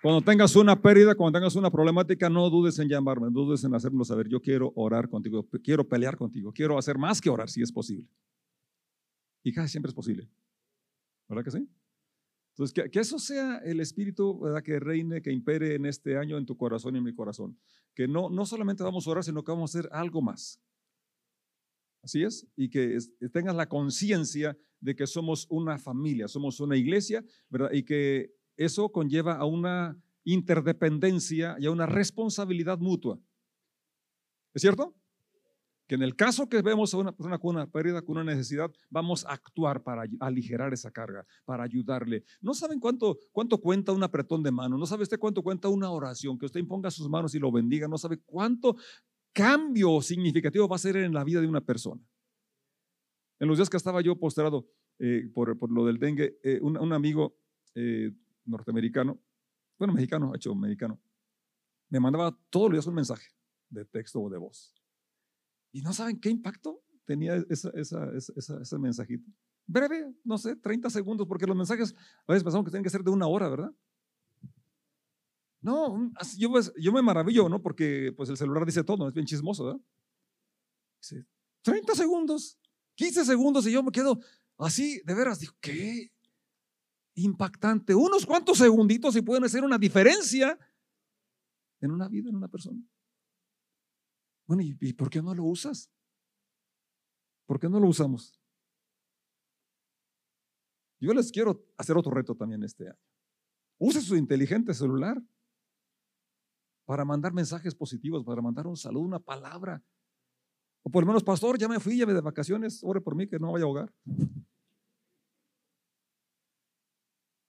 [0.00, 3.74] Cuando tengas una pérdida, cuando tengas una problemática, no dudes en llamarme, no dudes en
[3.74, 4.28] hacérmelo saber.
[4.28, 8.08] Yo quiero orar contigo, quiero pelear contigo, quiero hacer más que orar si es posible.
[9.42, 10.30] Y casi siempre es posible.
[11.28, 11.68] ¿Verdad que sí?
[12.58, 14.64] Entonces, que, que, eso sea el espíritu ¿verdad?
[14.64, 17.56] que reine, que impere en este año en tu corazón y en mi corazón.
[17.94, 20.60] Que no, no solamente vamos a orar, sino que vamos a hacer algo más.
[22.02, 22.48] Así es.
[22.56, 22.98] Y que
[23.32, 27.70] tengas la conciencia de que somos una familia, somos una iglesia, ¿verdad?
[27.72, 33.20] Y que eso conlleva a una interdependencia y a una responsabilidad mutua.
[34.52, 34.96] ¿Es cierto?
[35.88, 38.70] Que en el caso que vemos a una persona con una pérdida, con una necesidad,
[38.90, 42.24] vamos a actuar para aligerar esa carga, para ayudarle.
[42.42, 45.90] No saben cuánto, cuánto cuenta un apretón de mano, no sabe usted cuánto cuenta una
[45.90, 48.76] oración, que usted imponga sus manos y lo bendiga, no sabe cuánto
[49.32, 52.02] cambio significativo va a ser en la vida de una persona.
[53.40, 56.92] En los días que estaba yo postrado eh, por, por, lo del dengue, eh, un,
[56.92, 57.38] amigo
[57.74, 58.12] eh,
[58.44, 59.18] norteamericano,
[59.78, 61.00] bueno, mexicano, hecho mexicano,
[61.88, 63.28] me mandaba todos los días un mensaje
[63.70, 64.77] de texto o de voz.
[65.72, 69.30] Y no saben qué impacto tenía ese mensajito.
[69.66, 71.94] Breve, no sé, 30 segundos, porque los mensajes
[72.26, 73.72] a veces pensamos que tienen que ser de una hora, ¿verdad?
[75.60, 77.60] No, yo, pues, yo me maravillo, ¿no?
[77.60, 79.80] Porque pues el celular dice todo, es bien chismoso, ¿verdad?
[81.02, 81.26] Dice,
[81.62, 82.58] 30 segundos,
[82.94, 84.18] 15 segundos y yo me quedo
[84.56, 86.12] así, de veras, digo, qué
[87.14, 87.94] impactante.
[87.94, 90.58] Unos cuantos segunditos y pueden hacer una diferencia
[91.80, 92.80] en una vida, en una persona.
[94.48, 95.92] Bueno, ¿y, por qué no lo usas?
[97.46, 98.32] ¿Por qué no lo usamos?
[100.98, 102.98] Yo les quiero hacer otro reto también este año.
[103.78, 105.22] Use su inteligente celular
[106.86, 109.84] para mandar mensajes positivos, para mandar un saludo, una palabra.
[110.82, 113.38] O por lo menos, pastor, ya me fui, ya de vacaciones, ore por mí que
[113.38, 113.94] no vaya a ahogar.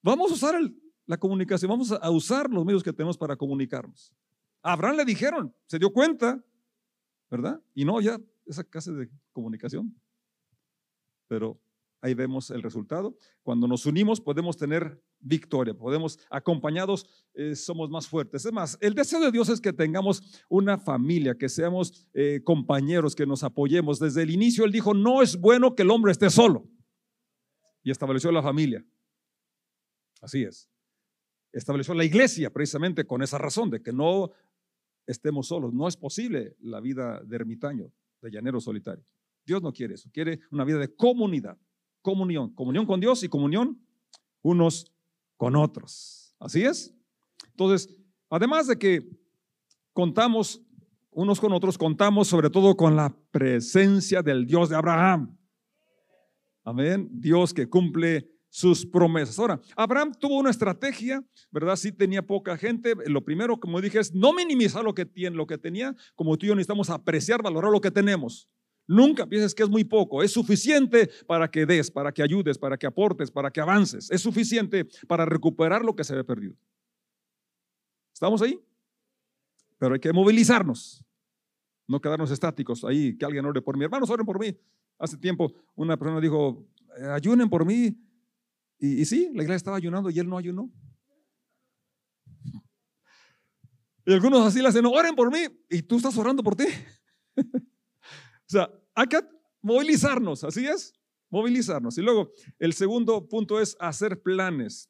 [0.03, 0.61] Vamos a usar
[1.05, 4.13] la comunicación, vamos a usar los medios que tenemos para comunicarnos.
[4.61, 6.43] A Abraham le dijeron, se dio cuenta,
[7.29, 7.61] ¿verdad?
[7.73, 9.95] Y no ya esa clase de comunicación.
[11.27, 11.59] Pero
[12.01, 13.15] ahí vemos el resultado.
[13.43, 18.45] Cuando nos unimos podemos tener victoria, podemos, acompañados, eh, somos más fuertes.
[18.45, 23.15] Es más, el deseo de Dios es que tengamos una familia, que seamos eh, compañeros,
[23.15, 23.99] que nos apoyemos.
[23.99, 26.67] Desde el inicio Él dijo, no es bueno que el hombre esté solo.
[27.83, 28.83] Y estableció la familia.
[30.21, 30.69] Así es.
[31.51, 34.31] Estableció la iglesia precisamente con esa razón, de que no
[35.09, 35.73] estemos solos.
[35.73, 37.91] No es posible la vida de ermitaño,
[38.21, 39.03] de llanero solitario.
[39.45, 41.57] Dios no quiere eso, quiere una vida de comunidad,
[42.01, 43.81] comunión, comunión con Dios y comunión
[44.41, 44.93] unos
[45.35, 46.35] con otros.
[46.39, 46.95] Así es.
[47.51, 47.89] Entonces,
[48.29, 49.09] además de que
[49.93, 50.61] contamos
[51.09, 55.35] unos con otros, contamos sobre todo con la presencia del Dios de Abraham.
[56.63, 57.09] Amén.
[57.11, 59.37] Dios que cumple sus promesas.
[59.39, 61.75] Ahora, Abraham tuvo una estrategia, ¿verdad?
[61.75, 62.93] Sí tenía poca gente.
[63.05, 65.95] Lo primero, como dije, es no minimizar lo que tiene, lo que tenía.
[66.15, 68.49] Como tú y yo necesitamos apreciar, valorar lo que tenemos.
[68.87, 70.23] Nunca pienses que es muy poco.
[70.23, 74.09] Es suficiente para que des, para que ayudes, para que aportes, para que avances.
[74.09, 76.55] Es suficiente para recuperar lo que se había perdido.
[78.11, 78.59] ¿Estamos ahí?
[79.77, 81.05] Pero hay que movilizarnos.
[81.87, 83.83] No quedarnos estáticos ahí, que alguien ore por mí.
[83.83, 84.57] Hermanos, oren por mí.
[84.97, 87.95] Hace tiempo una persona dijo, eh, ayunen por mí
[88.79, 90.71] y, sí, la iglesia estaba ayunando y él no ayunó.
[94.05, 95.39] Y algunos así le hacen, oren por mí
[95.69, 96.65] y tú estás orando por ti.
[97.37, 99.19] o sea, hay que
[99.61, 100.93] movilizarnos, así es,
[101.29, 101.97] movilizarnos.
[101.97, 104.89] Y luego, el segundo punto es hacer planes.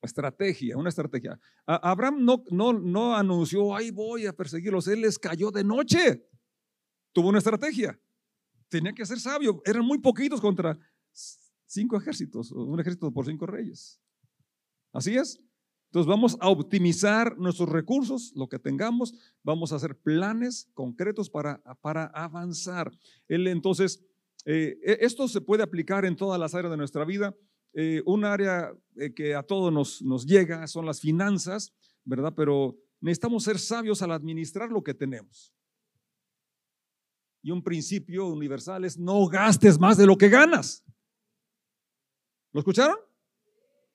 [0.00, 1.38] Estrategia, una estrategia.
[1.66, 6.28] Abraham no, no, no anunció, ahí voy a perseguirlos, él les cayó de noche.
[7.12, 8.00] Tuvo una estrategia.
[8.68, 10.78] Tenía que ser sabio, eran muy poquitos contra
[11.72, 14.00] cinco ejércitos, un ejército por cinco reyes.
[14.92, 15.40] Así es.
[15.86, 21.62] Entonces vamos a optimizar nuestros recursos, lo que tengamos, vamos a hacer planes concretos para,
[21.80, 22.90] para avanzar.
[23.28, 24.02] Él, entonces,
[24.44, 27.34] eh, e, esto se puede aplicar en todas las áreas de nuestra vida.
[27.74, 31.72] Eh, un área eh, que a todos nos, nos llega son las finanzas,
[32.04, 32.32] ¿verdad?
[32.34, 35.54] Pero necesitamos ser sabios al administrar lo que tenemos.
[37.42, 40.82] Y un principio universal es no gastes más de lo que ganas.
[42.52, 42.96] ¿Lo escucharon?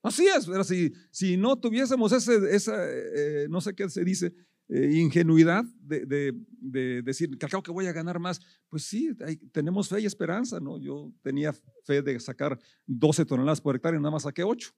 [0.03, 4.33] Así es, pero si, si no tuviésemos ese, esa, eh, no sé qué se dice,
[4.69, 9.09] eh, ingenuidad de, de, decir, que que voy a ganar más, pues sí,
[9.51, 10.77] tenemos fe y esperanza, ¿no?
[10.77, 14.73] Yo tenía fe de sacar 12 toneladas por hectárea nada más saqué 8.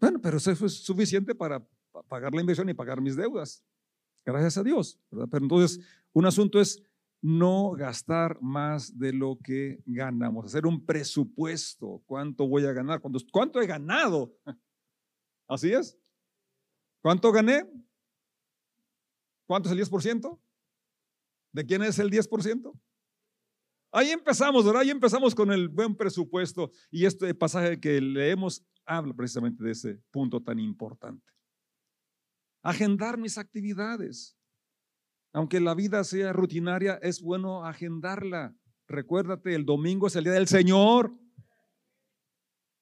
[0.00, 1.66] Bueno, pero eso fue suficiente para
[2.08, 3.64] pagar la inversión y pagar mis deudas.
[4.24, 5.00] Gracias a Dios.
[5.10, 5.80] Pero entonces,
[6.12, 6.80] un asunto es
[7.20, 13.60] no gastar más de lo que ganamos, hacer un presupuesto, cuánto voy a ganar, cuánto,
[13.60, 14.34] he ganado.
[15.48, 15.98] Así es.
[17.00, 17.68] ¿Cuánto gané?
[19.46, 20.38] ¿Cuánto es el 10%?
[21.52, 22.78] ¿De quién es el 10%?
[23.90, 24.82] Ahí empezamos, ¿verdad?
[24.82, 30.02] Ahí empezamos con el buen presupuesto y este pasaje que leemos habla precisamente de ese
[30.10, 31.24] punto tan importante.
[32.62, 34.37] Agendar mis actividades.
[35.38, 38.56] Aunque la vida sea rutinaria, es bueno agendarla.
[38.88, 41.14] Recuérdate, el domingo es el día del Señor.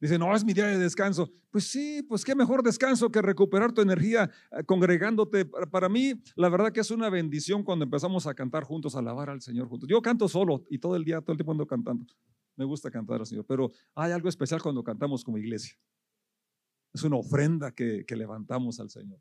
[0.00, 1.30] Dice, no, es mi día de descanso.
[1.50, 5.44] Pues sí, pues qué mejor descanso que recuperar tu energía eh, congregándote.
[5.44, 9.28] Para mí, la verdad que es una bendición cuando empezamos a cantar juntos, a alabar
[9.28, 9.86] al Señor juntos.
[9.86, 12.06] Yo canto solo y todo el día, todo el tiempo ando cantando.
[12.56, 15.76] Me gusta cantar al Señor, pero hay algo especial cuando cantamos como iglesia.
[16.94, 19.20] Es una ofrenda que, que levantamos al Señor.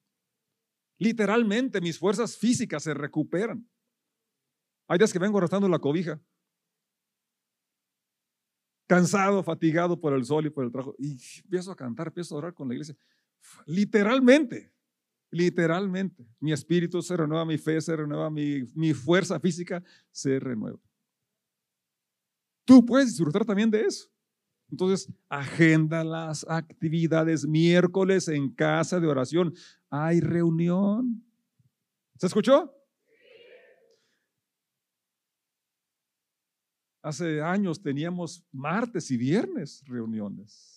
[0.98, 3.68] Literalmente mis fuerzas físicas se recuperan.
[4.88, 6.22] Hay días que vengo arrastrando la cobija
[8.88, 10.96] cansado, fatigado por el sol y por el trabajo.
[10.98, 12.96] Y empiezo a cantar, empiezo a orar con la iglesia.
[13.66, 14.72] Literalmente,
[15.32, 16.28] literalmente.
[16.40, 20.80] Mi espíritu se renueva, mi fe se renueva, mi, mi fuerza física se renueva.
[22.66, 24.10] Tú puedes disfrutar también de eso.
[24.72, 27.46] Entonces, agenda las actividades.
[27.46, 29.54] Miércoles en casa de oración
[30.04, 31.24] hay reunión.
[32.18, 32.72] ¿Se escuchó?
[37.02, 40.76] Hace años teníamos martes y viernes reuniones.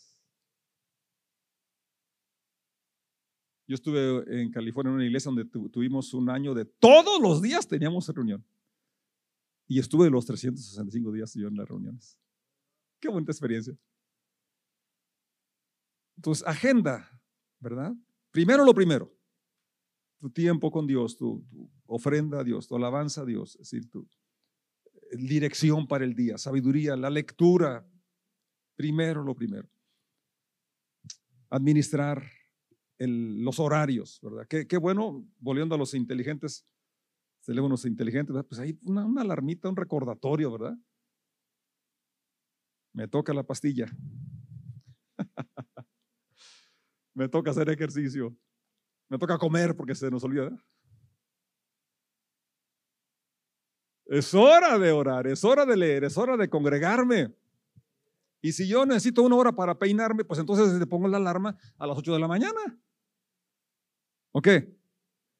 [3.66, 7.66] Yo estuve en California en una iglesia donde tuvimos un año de todos los días
[7.66, 8.44] teníamos reunión.
[9.66, 12.18] Y estuve los 365 días yo en las reuniones.
[13.00, 13.76] Qué buena experiencia.
[16.16, 17.22] Entonces, agenda,
[17.60, 17.94] ¿verdad?
[18.30, 19.12] Primero lo primero.
[20.18, 21.44] Tu tiempo con Dios, tu,
[21.86, 24.08] ofrenda a Dios, tu alabanza a Dios, es decir, tu,
[25.12, 27.86] dirección para el día, sabiduría, la lectura.
[28.76, 29.68] Primero lo primero.
[31.50, 32.22] Administrar
[32.98, 34.46] los horarios, ¿verdad?
[34.48, 36.66] Qué, bueno, volviendo a los inteligentes,
[37.46, 40.76] unos inteligentes, pues ahí una, una alarmita, un recordatorio, ¿verdad?
[42.92, 43.86] Me toca la pastilla.
[47.18, 48.32] Me toca hacer ejercicio.
[49.08, 50.56] Me toca comer porque se nos olvida.
[54.06, 57.34] Es hora de orar, es hora de leer, es hora de congregarme.
[58.40, 61.88] Y si yo necesito una hora para peinarme, pues entonces le pongo la alarma a
[61.88, 62.80] las 8 de la mañana.
[64.30, 64.48] ¿Ok?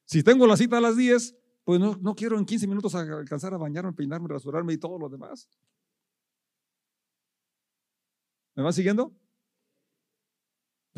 [0.05, 3.55] Si tengo la cita a las 10, pues no, no quiero en 15 minutos alcanzar
[3.55, 5.49] a bañarme, peinarme, rasurarme y todo lo demás.
[8.57, 9.17] ¿Me va siguiendo?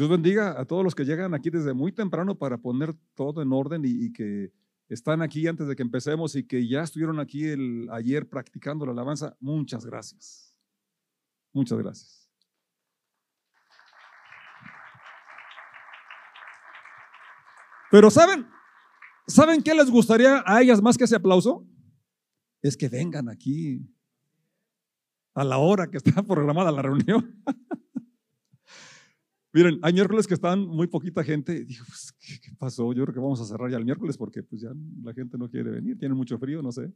[0.01, 3.53] Dios bendiga a todos los que llegan aquí desde muy temprano para poner todo en
[3.53, 4.51] orden y que
[4.89, 8.93] están aquí antes de que empecemos y que ya estuvieron aquí el, ayer practicando la
[8.93, 10.57] alabanza, muchas gracias.
[11.53, 12.33] Muchas gracias.
[17.91, 18.49] Pero ¿saben?
[19.27, 21.69] ¿Saben qué les gustaría a ellas más que ese aplauso?
[22.63, 23.87] Es que vengan aquí
[25.35, 27.45] a la hora que está programada la reunión.
[29.53, 31.65] Miren, hay miércoles que están muy poquita gente.
[31.65, 32.93] Digo, pues, ¿qué, pasó?
[32.93, 34.71] Yo creo que vamos a cerrar ya el miércoles porque pues ya
[35.03, 36.93] la gente no quiere venir, tiene mucho frío, no sé.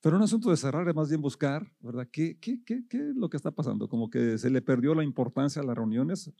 [0.00, 2.08] Pero un asunto de cerrar es más bien buscar, ¿verdad?
[2.10, 3.88] ¿Qué, qué, qué, qué es lo que está pasando?
[3.88, 6.30] Como que se le perdió la importancia a las reuniones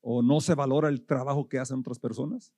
[0.00, 2.52] o no se valora el trabajo que hacen otras personas.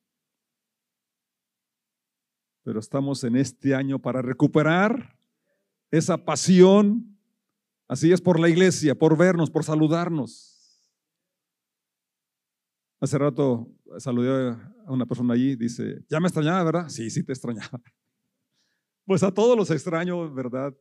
[2.64, 5.18] Pero estamos en este año para recuperar
[5.90, 7.18] esa pasión.
[7.88, 10.52] Así es por la iglesia, por vernos, por saludarnos
[13.02, 16.88] Hace rato saludé a una persona allí, dice, ya me extrañaba, ¿verdad?
[16.88, 17.82] Sí, sí te extrañaba.
[19.04, 20.72] Pues a todos los extraño, ¿verdad?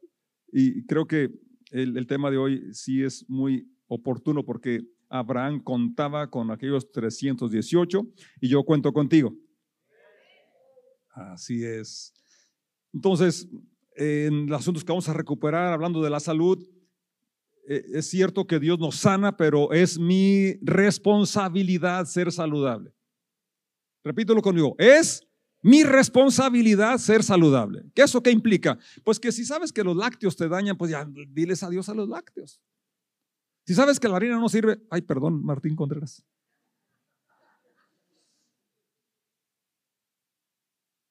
[0.53, 1.31] Y creo que
[1.71, 8.07] el, tema de hoy sí es muy oportuno porque Abraham contaba con aquellos 318
[8.41, 9.35] y yo cuento contigo.
[11.09, 12.13] Así es.
[12.93, 13.49] Entonces,
[13.95, 16.63] en los asuntos que vamos a recuperar, hablando de la salud,
[17.67, 22.93] es cierto que Dios nos sana, pero es mi responsabilidad ser saludable.
[24.03, 25.27] Repítelo conmigo, es
[25.61, 27.83] mi responsabilidad ser saludable.
[27.93, 28.79] ¿Qué eso qué implica?
[29.03, 32.09] Pues que si sabes que los lácteos te dañan, pues ya diles adiós a los
[32.09, 32.59] lácteos.
[33.65, 36.25] Si sabes que la harina no sirve, ay, perdón, Martín Contreras.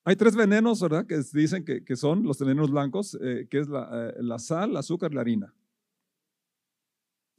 [0.04, 1.06] Hay tres venenos, ¿verdad?
[1.06, 4.76] Que dicen que, son los venenos blancos, eh, que es la, eh, la sal, el
[4.78, 5.54] azúcar y la harina.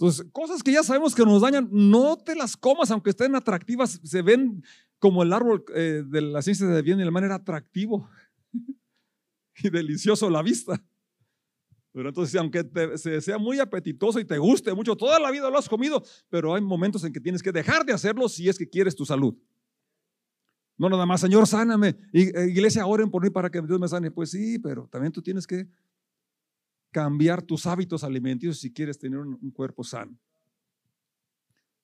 [0.02, 4.02] Entonces, cosas que ya sabemos que nos dañan, no te las comas, aunque estén atractivas,
[4.04, 4.64] se ven
[4.98, 8.10] como el árbol eh, de la ciencia de bien y el manera atractivo
[9.58, 10.84] y delicioso la vista.
[11.92, 12.66] Pero entonces, aunque
[13.22, 16.64] sea muy apetitoso y te guste mucho, toda la vida lo has comido, pero hay
[16.64, 19.36] momentos en que tienes que dejar de hacerlo si es que quieres tu salud.
[20.78, 21.96] No nada más, Señor, sáname.
[22.12, 24.10] Eh, iglesia, oren por mí para que Dios me sane.
[24.10, 25.68] Pues sí, pero también tú tienes que
[26.92, 30.18] cambiar tus hábitos alimenticios si quieres tener un, un cuerpo sano.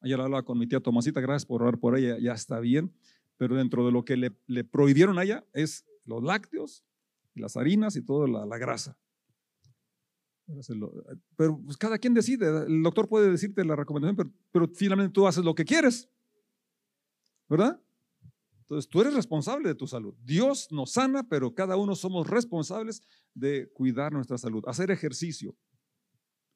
[0.01, 2.93] Ayer hablaba con mi tía Tomasita, gracias por orar por ella, ya está bien,
[3.37, 6.83] pero dentro de lo que le, le prohibieron a ella es los lácteos,
[7.33, 8.97] las harinas y toda la, la grasa.
[11.35, 15.27] Pero pues, cada quien decide, el doctor puede decirte la recomendación, pero, pero finalmente tú
[15.27, 16.09] haces lo que quieres,
[17.49, 17.81] ¿verdad?
[18.67, 20.13] Entonces tú eres responsable de tu salud.
[20.25, 23.01] Dios nos sana, pero cada uno somos responsables
[23.33, 25.55] de cuidar nuestra salud, hacer ejercicio,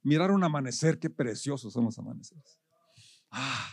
[0.04, 2.60] mirar un amanecer, qué preciosos son los amaneceres.
[3.30, 3.71] Ah,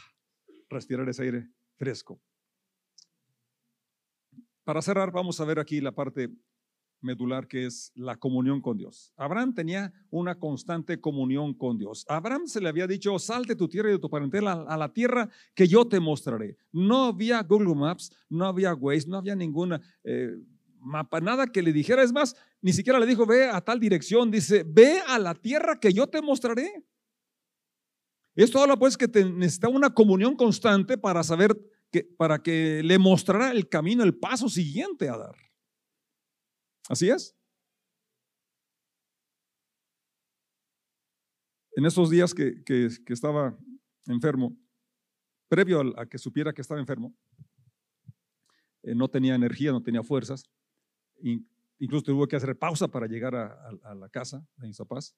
[0.70, 2.20] respirar ese aire fresco.
[4.62, 6.30] Para cerrar, vamos a ver aquí la parte
[7.00, 9.12] medular que es la comunión con Dios.
[9.16, 12.04] Abraham tenía una constante comunión con Dios.
[12.08, 14.92] Abraham se le había dicho, salte de tu tierra y de tu parentela a la
[14.92, 16.56] tierra que yo te mostraré.
[16.72, 20.36] No había Google Maps, no había Waze, no había ninguna eh,
[20.80, 22.02] mapa, nada que le dijera.
[22.02, 24.30] Es más, ni siquiera le dijo, ve a tal dirección.
[24.30, 26.84] Dice, ve a la tierra que yo te mostraré.
[28.34, 31.58] Esto habla pues que necesita una comunión constante para saber
[31.90, 35.47] que, para que le mostrara el camino, el paso siguiente a dar.
[36.88, 37.36] ¿Así es?
[41.72, 42.62] En esos días que,
[43.06, 43.56] estaba
[44.06, 44.56] enfermo,
[45.48, 47.14] previo a, que supiera que estaba enfermo,
[48.82, 50.44] eh, no tenía energía, no tenía fuerzas,
[51.78, 55.14] incluso tuve que hacer pausa para llegar a, la casa de papás.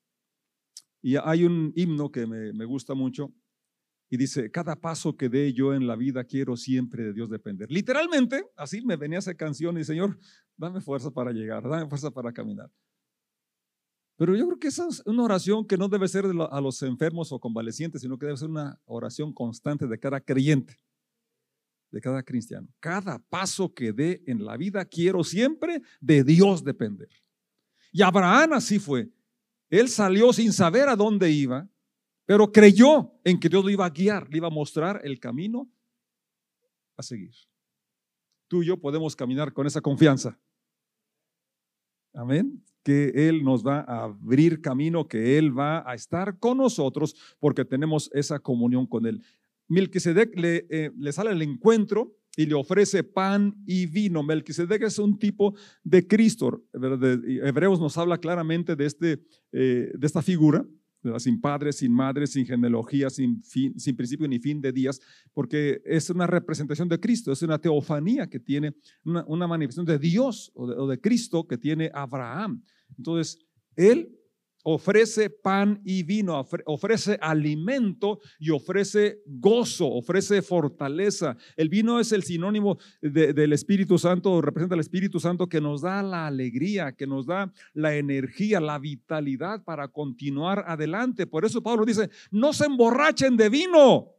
[1.00, 3.32] Y hay un himno que me, me gusta mucho,
[4.12, 7.70] y dice, cada paso que dé yo en la vida quiero siempre de Dios depender.
[7.70, 10.18] Literalmente, así me venía esa canción y Señor,
[10.56, 12.68] dame fuerza para llegar, dame fuerza para caminar.
[14.16, 17.30] Pero yo creo que esa es una oración que no debe ser a los enfermos
[17.30, 20.76] o convalecientes, sino que debe ser una oración constante de cada creyente,
[21.92, 22.68] de cada cristiano.
[22.80, 27.08] Cada paso que dé en la vida quiero siempre de Dios depender.
[27.92, 29.08] Y Abraham así fue.
[29.70, 31.68] Él salió sin saber a dónde iba,
[32.30, 35.68] pero creyó en que Dios lo iba a guiar, le iba a mostrar el camino
[36.96, 37.32] a seguir.
[38.46, 40.38] Tú y yo podemos caminar con esa confianza.
[42.14, 42.64] Amén.
[42.84, 47.64] Que Él nos va a abrir camino, que Él va a estar con nosotros porque
[47.64, 49.24] tenemos esa comunión con Él.
[49.66, 54.22] Melquisedec le, eh, le sale al encuentro y le ofrece pan y vino.
[54.22, 56.62] Melquisedec es un tipo de Cristo.
[56.72, 60.64] Hebreos nos habla claramente de, este, eh, de esta figura
[61.18, 65.00] sin padre, sin madre, sin genealogía, sin, sin principio ni fin de días,
[65.32, 70.50] porque es una representación de Cristo, es una teofanía que tiene, una, manifestación de Dios
[70.54, 72.62] o de, o de Cristo que tiene Abraham.
[72.96, 73.38] Entonces,
[73.76, 74.19] él
[74.62, 81.36] ofrece pan y vino, ofrece alimento y ofrece gozo, ofrece fortaleza.
[81.56, 86.02] El vino es el sinónimo del Espíritu Santo, representa el Espíritu Santo que nos da
[86.02, 91.26] la alegría, que nos da la energía, la vitalidad para continuar adelante.
[91.26, 94.14] Por eso Pablo dice, no se emborrachen de vino,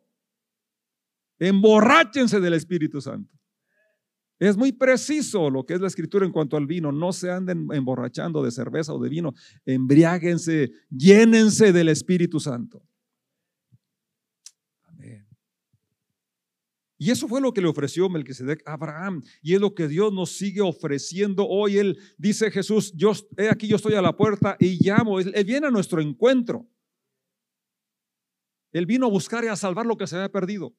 [1.39, 3.40] emborráchense del Espíritu Santo.
[4.41, 6.91] Es muy preciso lo que es la escritura en cuanto al vino.
[6.91, 9.35] No se anden emborrachando de cerveza o de vino.
[9.67, 12.81] Embriáguense, llénense del Espíritu Santo.
[14.85, 15.27] Amén.
[16.97, 19.21] Y eso fue lo que le ofreció Melquisedec a Abraham.
[19.43, 21.77] Y es lo que Dios nos sigue ofreciendo hoy.
[21.77, 25.19] Él dice Jesús, yo, he aquí yo estoy a la puerta y llamo.
[25.19, 26.67] Él viene a nuestro encuentro.
[28.71, 30.73] Él vino a buscar y a salvar lo que se había perdido.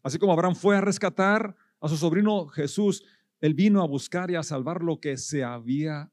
[0.00, 3.04] Así como Abraham fue a rescatar a su sobrino Jesús,
[3.40, 6.10] él vino a buscar y a salvar lo que se había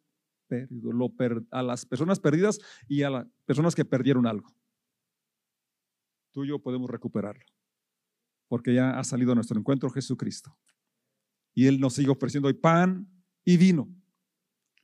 [0.48, 1.12] perdido, lo
[1.52, 4.54] a las personas perdidas y a las personas que perdieron algo.
[6.32, 7.46] Tú y yo podemos recuperarlo,
[8.48, 10.56] porque ya ha salido a nuestro encuentro Jesucristo.
[11.54, 13.08] Y Él nos sigue ofreciendo hoy pan
[13.44, 13.90] y vino.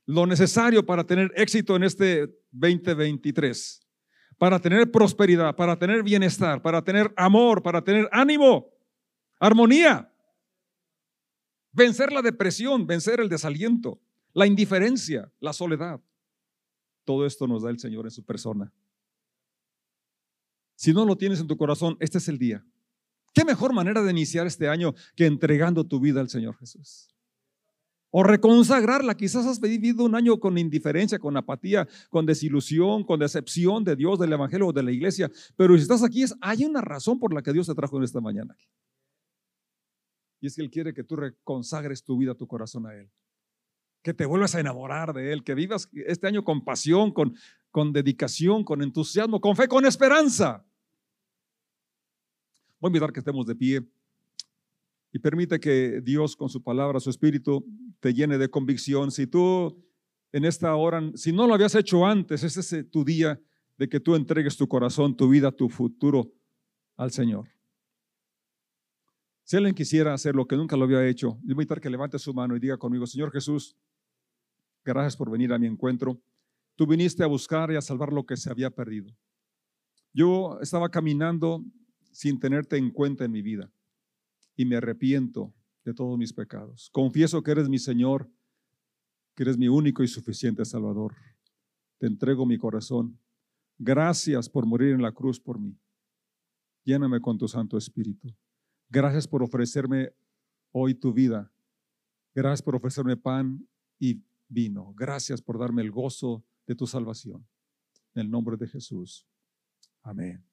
[0.06, 3.86] Lo necesario para tener éxito en este 2023,
[4.38, 8.70] para tener prosperidad, para tener bienestar, para tener amor, para tener ánimo,
[9.38, 10.11] armonía.
[11.72, 14.00] Vencer la depresión, vencer el desaliento,
[14.34, 16.00] la indiferencia, la soledad.
[17.04, 18.72] Todo esto nos da el Señor en su persona.
[20.76, 22.64] Si no lo tienes en tu corazón, este es el día.
[23.32, 27.08] ¿Qué mejor manera de iniciar este año que entregando tu vida al Señor Jesús?
[28.10, 29.16] O reconsagrarla.
[29.16, 34.18] Quizás has vivido un año con indiferencia, con apatía, con desilusión, con decepción de Dios,
[34.18, 35.30] del Evangelio o de la iglesia.
[35.56, 38.20] Pero si estás aquí, hay una razón por la que Dios te trajo en esta
[38.20, 38.54] mañana.
[40.42, 43.08] Y es que Él quiere que tú reconsagres tu vida, tu corazón a Él.
[44.02, 47.36] Que te vuelvas a enamorar de Él, que vivas este año con pasión, con,
[47.70, 50.66] con dedicación, con entusiasmo, con fe, con esperanza.
[52.80, 53.88] Voy a invitar que estemos de pie
[55.12, 57.64] y permite que Dios con su palabra, su espíritu,
[58.00, 59.12] te llene de convicción.
[59.12, 59.80] Si tú
[60.32, 63.40] en esta hora, si no lo habías hecho antes, este es tu día
[63.78, 66.32] de que tú entregues tu corazón, tu vida, tu futuro
[66.96, 67.48] al Señor.
[69.44, 72.32] Si alguien quisiera hacer lo que nunca lo había hecho, le invitar que levante su
[72.32, 73.76] mano y diga conmigo, Señor Jesús,
[74.84, 76.20] gracias por venir a mi encuentro.
[76.76, 79.14] Tú viniste a buscar y a salvar lo que se había perdido.
[80.12, 81.64] Yo estaba caminando
[82.12, 83.70] sin tenerte en cuenta en mi vida
[84.56, 85.52] y me arrepiento
[85.84, 86.90] de todos mis pecados.
[86.92, 88.30] Confieso que eres mi Señor,
[89.34, 91.14] que eres mi único y suficiente Salvador.
[91.98, 93.18] Te entrego mi corazón.
[93.78, 95.76] Gracias por morir en la cruz por mí.
[96.84, 98.34] Lléname con tu Santo Espíritu.
[98.92, 100.12] Gracias por ofrecerme
[100.70, 101.50] hoy tu vida.
[102.34, 103.66] Gracias por ofrecerme pan
[103.98, 104.92] y vino.
[104.94, 107.48] Gracias por darme el gozo de tu salvación.
[108.14, 109.26] En el nombre de Jesús.
[110.02, 110.44] Amén.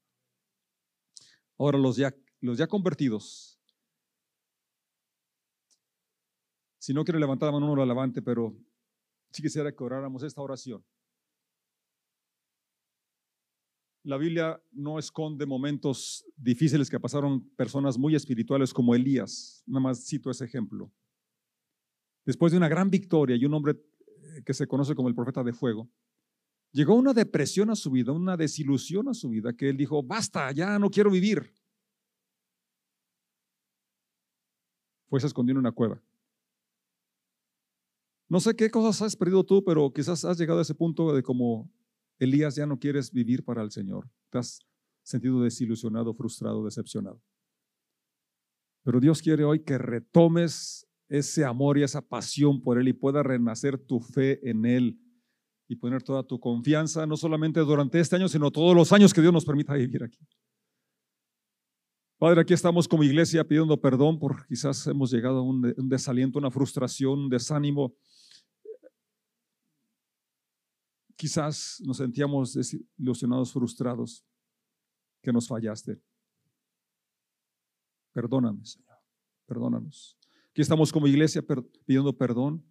[1.57, 3.59] Ahora los ya, los ya convertidos.
[6.77, 8.55] Si no quiere levantar la mano, no la levante, pero
[9.31, 10.81] sí quisiera que oráramos esta oración.
[14.03, 19.61] La Biblia no esconde momentos difíciles que pasaron personas muy espirituales como Elías.
[19.67, 20.91] Nada más cito ese ejemplo.
[22.25, 25.43] Después de una gran victoria y un hombre eh, que se conoce como el profeta
[25.43, 25.89] de fuego,
[26.71, 30.51] llegó una depresión a su vida, una desilusión a su vida, que él dijo, basta,
[30.51, 31.53] ya no quiero vivir.
[35.09, 36.01] Fue se escondió en una cueva.
[38.29, 41.23] No sé qué cosas has perdido tú, pero quizás has llegado a ese punto de
[41.23, 41.67] como
[42.19, 44.09] Elías ya no quieres vivir para el Señor.
[44.29, 44.59] Te has
[45.03, 47.21] sentido desilusionado, frustrado, decepcionado.
[48.83, 53.23] Pero Dios quiere hoy que retomes ese amor y esa pasión por Él y pueda
[53.23, 54.99] renacer tu fe en Él
[55.67, 59.21] y poner toda tu confianza, no solamente durante este año, sino todos los años que
[59.21, 60.19] Dios nos permita vivir aquí.
[62.17, 66.51] Padre, aquí estamos como iglesia pidiendo perdón por quizás hemos llegado a un, desaliento, una
[66.51, 67.95] frustración, un desánimo
[71.19, 74.25] Quizás nos sentíamos desilusionados, frustrados,
[75.21, 76.01] que nos fallaste.
[78.13, 78.95] Perdóname, Señor.
[79.45, 80.17] Perdónanos.
[80.49, 81.43] Aquí estamos como iglesia
[81.85, 82.63] pidiendo perdón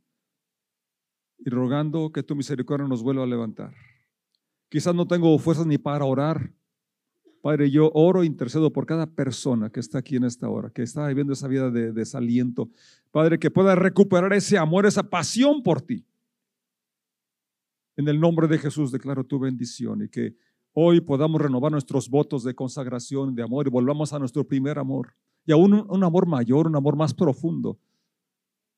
[1.37, 3.75] y rogando que tu misericordia nos vuelva a levantar.
[4.71, 6.51] Quizás no tengo fuerzas ni para orar.
[7.43, 10.81] Padre, yo oro e intercedo por cada persona que está aquí en esta hora, que
[10.81, 12.71] está viviendo esa vida de desaliento.
[13.11, 16.08] Padre, que pueda recuperar ese amor, esa pasión por ti.
[17.99, 20.37] En el nombre de Jesús declaro tu bendición y que
[20.73, 25.17] hoy podamos renovar nuestros votos de consagración, de amor y volvamos a nuestro primer amor.
[25.45, 27.81] Y aún un, amor mayor, un amor más profundo,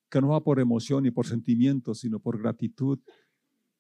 [0.09, 2.99] que no va por emoción y por sentimiento, sino por gratitud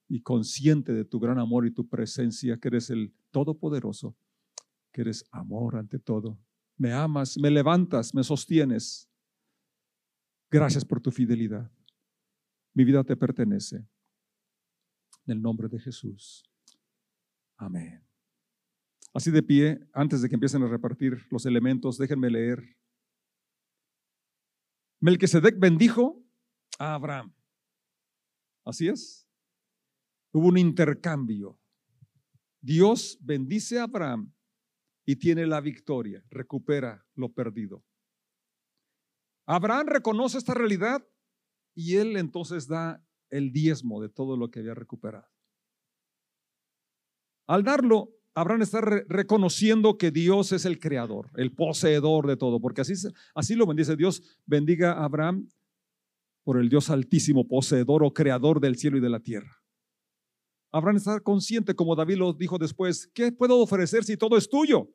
[0.08, 4.14] y consciente de tu gran amor y tu presencia, que eres el Todopoderoso,
[4.92, 6.38] que eres amor ante todo.
[6.76, 9.08] Me amas, me levantas, me sostienes.
[10.50, 11.72] Gracias por tu fidelidad.
[12.74, 13.86] Mi vida te pertenece.
[15.30, 16.42] En el nombre de Jesús.
[17.56, 18.04] Amén.
[19.14, 22.76] Así de pie, antes de que empiecen a repartir los elementos, déjenme leer.
[24.98, 26.20] Melquisedec bendijo
[26.80, 27.32] a Abraham.
[28.64, 29.24] Así es.
[30.32, 31.60] Hubo un intercambio.
[32.60, 34.34] Dios bendice a Abraham
[35.06, 37.84] y tiene la victoria, recupera lo perdido.
[39.46, 41.06] Abraham reconoce esta realidad
[41.72, 45.28] y él entonces da el diezmo de todo lo que había recuperado.
[47.46, 52.82] Al darlo, Abraham está reconociendo que Dios es el creador, el poseedor de todo, porque
[52.82, 52.94] así,
[53.34, 54.22] así lo bendice Dios.
[54.46, 55.48] Bendiga a Abraham
[56.44, 59.60] por el Dios altísimo, poseedor o creador del cielo y de la tierra.
[60.72, 64.88] Abraham está consciente, como David lo dijo después, ¿qué puedo ofrecer si todo es tuyo?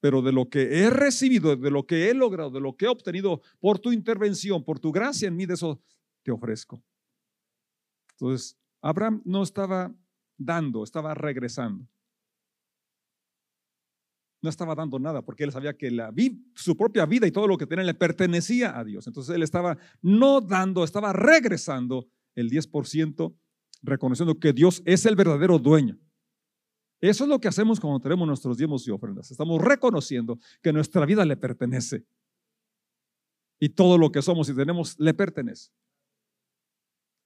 [0.00, 2.88] Pero de lo que he recibido, de lo que he logrado, de lo que he
[2.88, 5.82] obtenido por tu intervención, por tu gracia en mí, de eso
[6.22, 6.82] te ofrezco.
[8.20, 9.94] Entonces, Abraham no estaba
[10.36, 11.86] dando, estaba regresando.
[14.42, 16.12] No estaba dando nada porque él sabía que la,
[16.54, 19.06] su propia vida y todo lo que tenía le pertenecía a Dios.
[19.06, 23.36] Entonces él estaba no dando, estaba regresando el 10%,
[23.82, 25.98] reconociendo que Dios es el verdadero dueño.
[27.02, 29.30] Eso es lo que hacemos cuando tenemos nuestros diezmos y ofrendas.
[29.30, 32.06] Estamos reconociendo que nuestra vida le pertenece.
[33.58, 35.70] Y todo lo que somos y tenemos le pertenece.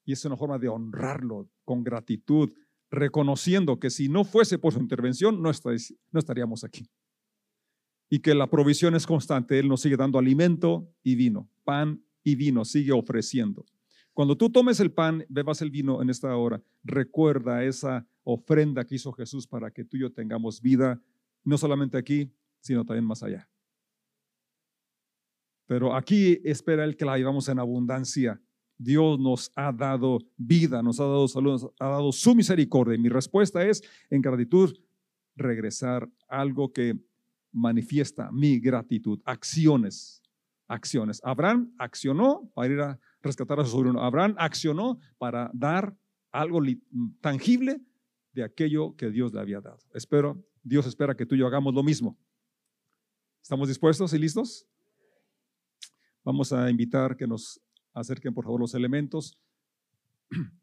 [0.04, 2.52] Y es una forma de honrarlo con gratitud,
[2.90, 6.88] reconociendo que si no fuese por su intervención, no, estaríamos aquí.
[8.10, 9.58] Y que la provisión es constante.
[9.58, 13.64] Él nos sigue dando alimento y vino, pan y vino, sigue ofreciendo.
[14.12, 18.94] Cuando tú tomes el pan, bebas el vino en esta hora, recuerda esa ofrenda que
[18.94, 21.02] hizo Jesús para que tú y yo tengamos vida,
[21.42, 22.30] no solamente aquí,
[22.60, 23.48] sino también más allá.
[25.66, 28.40] Pero aquí espera Él que la llevamos en abundancia
[28.78, 32.94] Dios nos ha dado vida, nos ha dado salud, nos ha dado su misericordia.
[32.94, 34.76] Y mi respuesta es, en gratitud,
[35.36, 36.98] regresar algo que
[37.52, 40.22] manifiesta mi gratitud, acciones,
[40.66, 41.20] acciones.
[41.24, 44.02] Abraham accionó para ir a rescatar a su sobrino.
[44.02, 45.96] Abraham accionó para dar
[46.32, 46.60] algo
[47.20, 47.80] tangible
[48.32, 49.78] de aquello que Dios le había dado.
[49.92, 52.18] Espero, Dios espera que tú y yo hagamos lo mismo.
[53.40, 54.66] ¿Estamos dispuestos y listos?
[56.24, 57.60] Vamos a invitar que nos
[57.94, 59.38] acerquen por favor los elementos.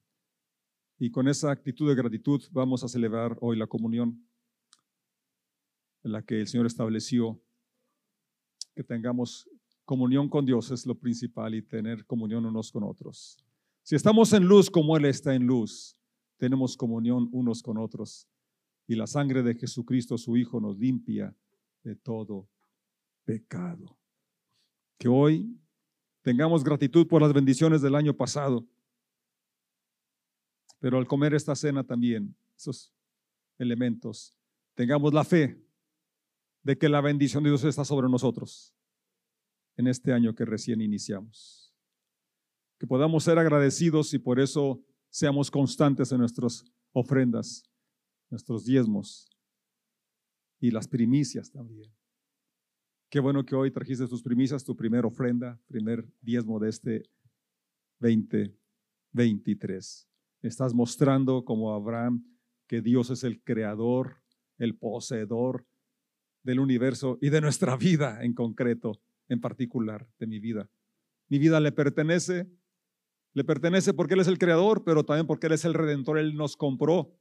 [1.04, 4.24] Y con esa actitud de gratitud vamos a celebrar hoy la comunión
[6.04, 7.42] en la que el Señor estableció
[8.76, 9.50] que tengamos
[9.84, 13.38] comunión con Dios es lo principal y tener comunión unos con otros.
[13.82, 15.98] Si estamos en luz como Él está en luz,
[16.38, 18.28] tenemos comunión unos con otros.
[18.88, 21.36] Y la sangre de Jesucristo, su Hijo, nos limpia
[21.84, 22.48] de todo
[23.26, 23.98] pecado.
[24.98, 25.60] Que hoy
[26.22, 28.66] tengamos gratitud por las bendiciones del año pasado.
[30.80, 32.94] Pero al comer esta cena también, esos
[33.58, 34.36] elementos,
[34.74, 35.64] tengamos la fe
[36.64, 38.74] de que la bendición de Dios está sobre nosotros
[39.78, 41.74] en este año que recién iniciamos.
[42.78, 46.64] Que podamos ser agradecidos y por eso seamos constantes en nuestras
[46.94, 47.64] ofrendas,
[48.30, 49.30] nuestros diezmos
[50.60, 51.92] y las primicias también.
[53.12, 57.04] Qué bueno que hoy trajiste tus primicias, tu primera ofrenda, primer diezmo de este
[58.00, 60.08] 2023.
[60.44, 62.24] Estás mostrando como Abraham
[62.68, 64.24] que Dios es el creador,
[64.58, 65.68] el poseedor
[66.42, 70.70] del universo y de nuestra vida en concreto, en particular, de mi vida.
[71.28, 72.50] Mi vida le pertenece,
[73.34, 76.18] le pertenece porque Él es el creador, pero también porque Él es el redentor.
[76.18, 77.14] Él nos compró,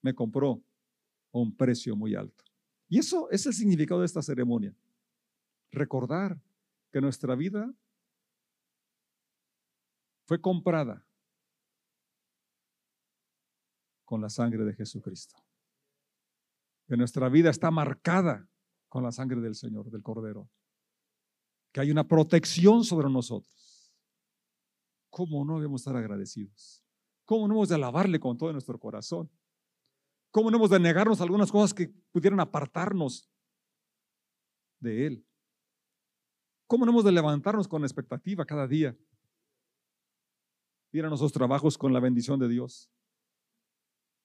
[0.00, 0.62] me compró
[1.32, 2.44] a un precio muy alto.
[2.88, 4.76] Y eso es el significado de esta ceremonia
[5.74, 6.40] recordar
[6.92, 7.72] que nuestra vida
[10.26, 11.06] fue comprada
[14.04, 15.36] con la sangre de Jesucristo.
[16.86, 18.48] Que nuestra vida está marcada
[18.88, 20.48] con la sangre del Señor, del Cordero.
[21.72, 23.92] Que hay una protección sobre nosotros.
[25.10, 26.84] ¿Cómo no debemos estar agradecidos?
[27.24, 29.30] ¿Cómo no hemos de alabarle con todo nuestro corazón?
[30.30, 33.30] ¿Cómo no hemos de negarnos algunas cosas que pudieran apartarnos
[34.80, 35.26] de Él?
[36.74, 38.98] ¿Cómo no hemos de levantarnos con expectativa cada día?
[40.90, 42.90] Ir a nuestros trabajos con la bendición de Dios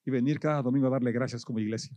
[0.04, 1.96] y venir cada domingo a darle gracias como iglesia.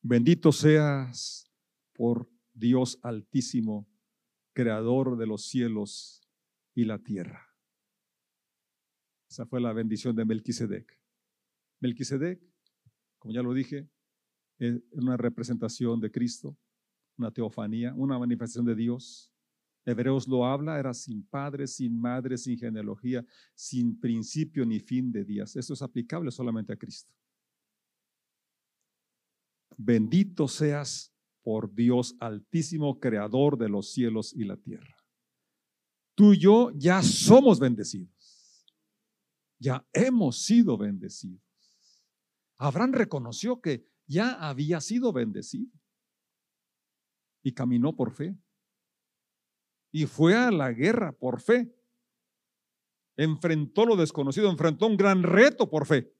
[0.00, 1.52] Bendito seas
[1.92, 3.88] por Dios altísimo,
[4.52, 6.22] creador de los cielos
[6.72, 7.52] y la tierra.
[9.28, 11.00] Esa fue la bendición de Melquisedec.
[11.80, 12.49] Melquisedec
[13.20, 13.88] como ya lo dije,
[14.58, 16.56] es una representación de Cristo,
[17.16, 19.32] una teofanía, una manifestación de Dios.
[19.84, 25.24] Hebreos lo habla, era sin padre, sin madre, sin genealogía, sin principio ni fin de
[25.24, 25.54] días.
[25.54, 27.12] Esto es aplicable solamente a Cristo.
[29.76, 31.12] Bendito seas
[31.42, 34.96] por Dios altísimo, creador de los cielos y la tierra.
[36.14, 38.66] Tú y yo ya somos bendecidos.
[39.58, 41.49] Ya hemos sido bendecidos.
[42.60, 45.72] Abraham reconoció que ya había sido bendecido
[47.42, 48.36] y caminó por fe.
[49.90, 51.74] Y fue a la guerra por fe.
[53.16, 56.14] Enfrentó lo desconocido, enfrentó un gran reto por fe.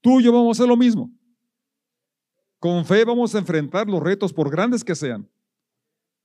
[0.00, 1.12] Tú y yo vamos a hacer lo mismo.
[2.58, 5.30] Con fe vamos a enfrentar los retos por grandes que sean,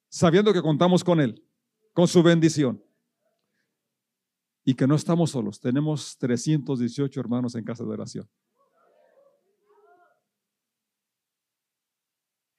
[0.08, 1.45] sabiendo que contamos con Él,
[1.91, 2.82] con su bendición.
[4.64, 5.60] Y que no estamos solos.
[5.60, 8.30] Tenemos 318 hermanos en casa de oración.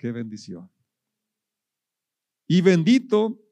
[0.05, 0.71] Qué bendición.
[2.47, 3.43] Y bendito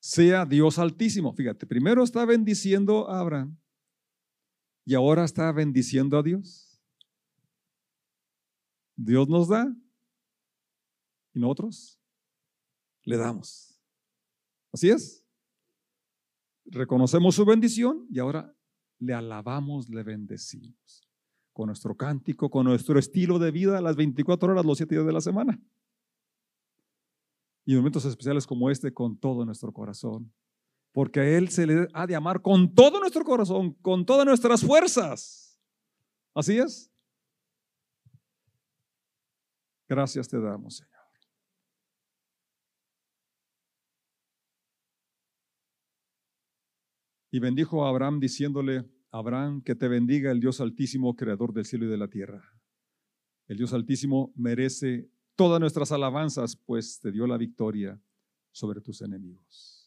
[0.00, 1.32] sea Dios altísimo.
[1.32, 3.56] Fíjate, primero está bendiciendo a Abraham
[4.84, 6.82] y ahora está bendiciendo a Dios.
[8.96, 9.72] Dios nos da
[11.32, 12.02] y nosotros
[13.04, 13.80] le damos.
[14.72, 15.24] Así es.
[16.64, 18.52] Reconocemos su bendición y ahora
[18.98, 21.09] le alabamos, le bendecimos
[21.60, 25.12] con nuestro cántico, con nuestro estilo de vida las 24 horas, los 7 días de
[25.12, 25.60] la semana.
[27.66, 30.32] Y en momentos especiales como este, con todo nuestro corazón.
[30.90, 34.64] Porque a Él se le ha de amar con todo nuestro corazón, con todas nuestras
[34.64, 35.60] fuerzas.
[36.32, 36.90] Así es.
[39.86, 40.90] Gracias te damos, Señor.
[47.30, 51.86] Y bendijo a Abraham diciéndole, Abraham, que te bendiga el Dios altísimo, creador del cielo
[51.86, 52.42] y de la tierra.
[53.50, 58.00] El Dios Altísimo merece todas nuestras alabanzas, pues te dio la victoria
[58.52, 59.79] sobre tus enemigos.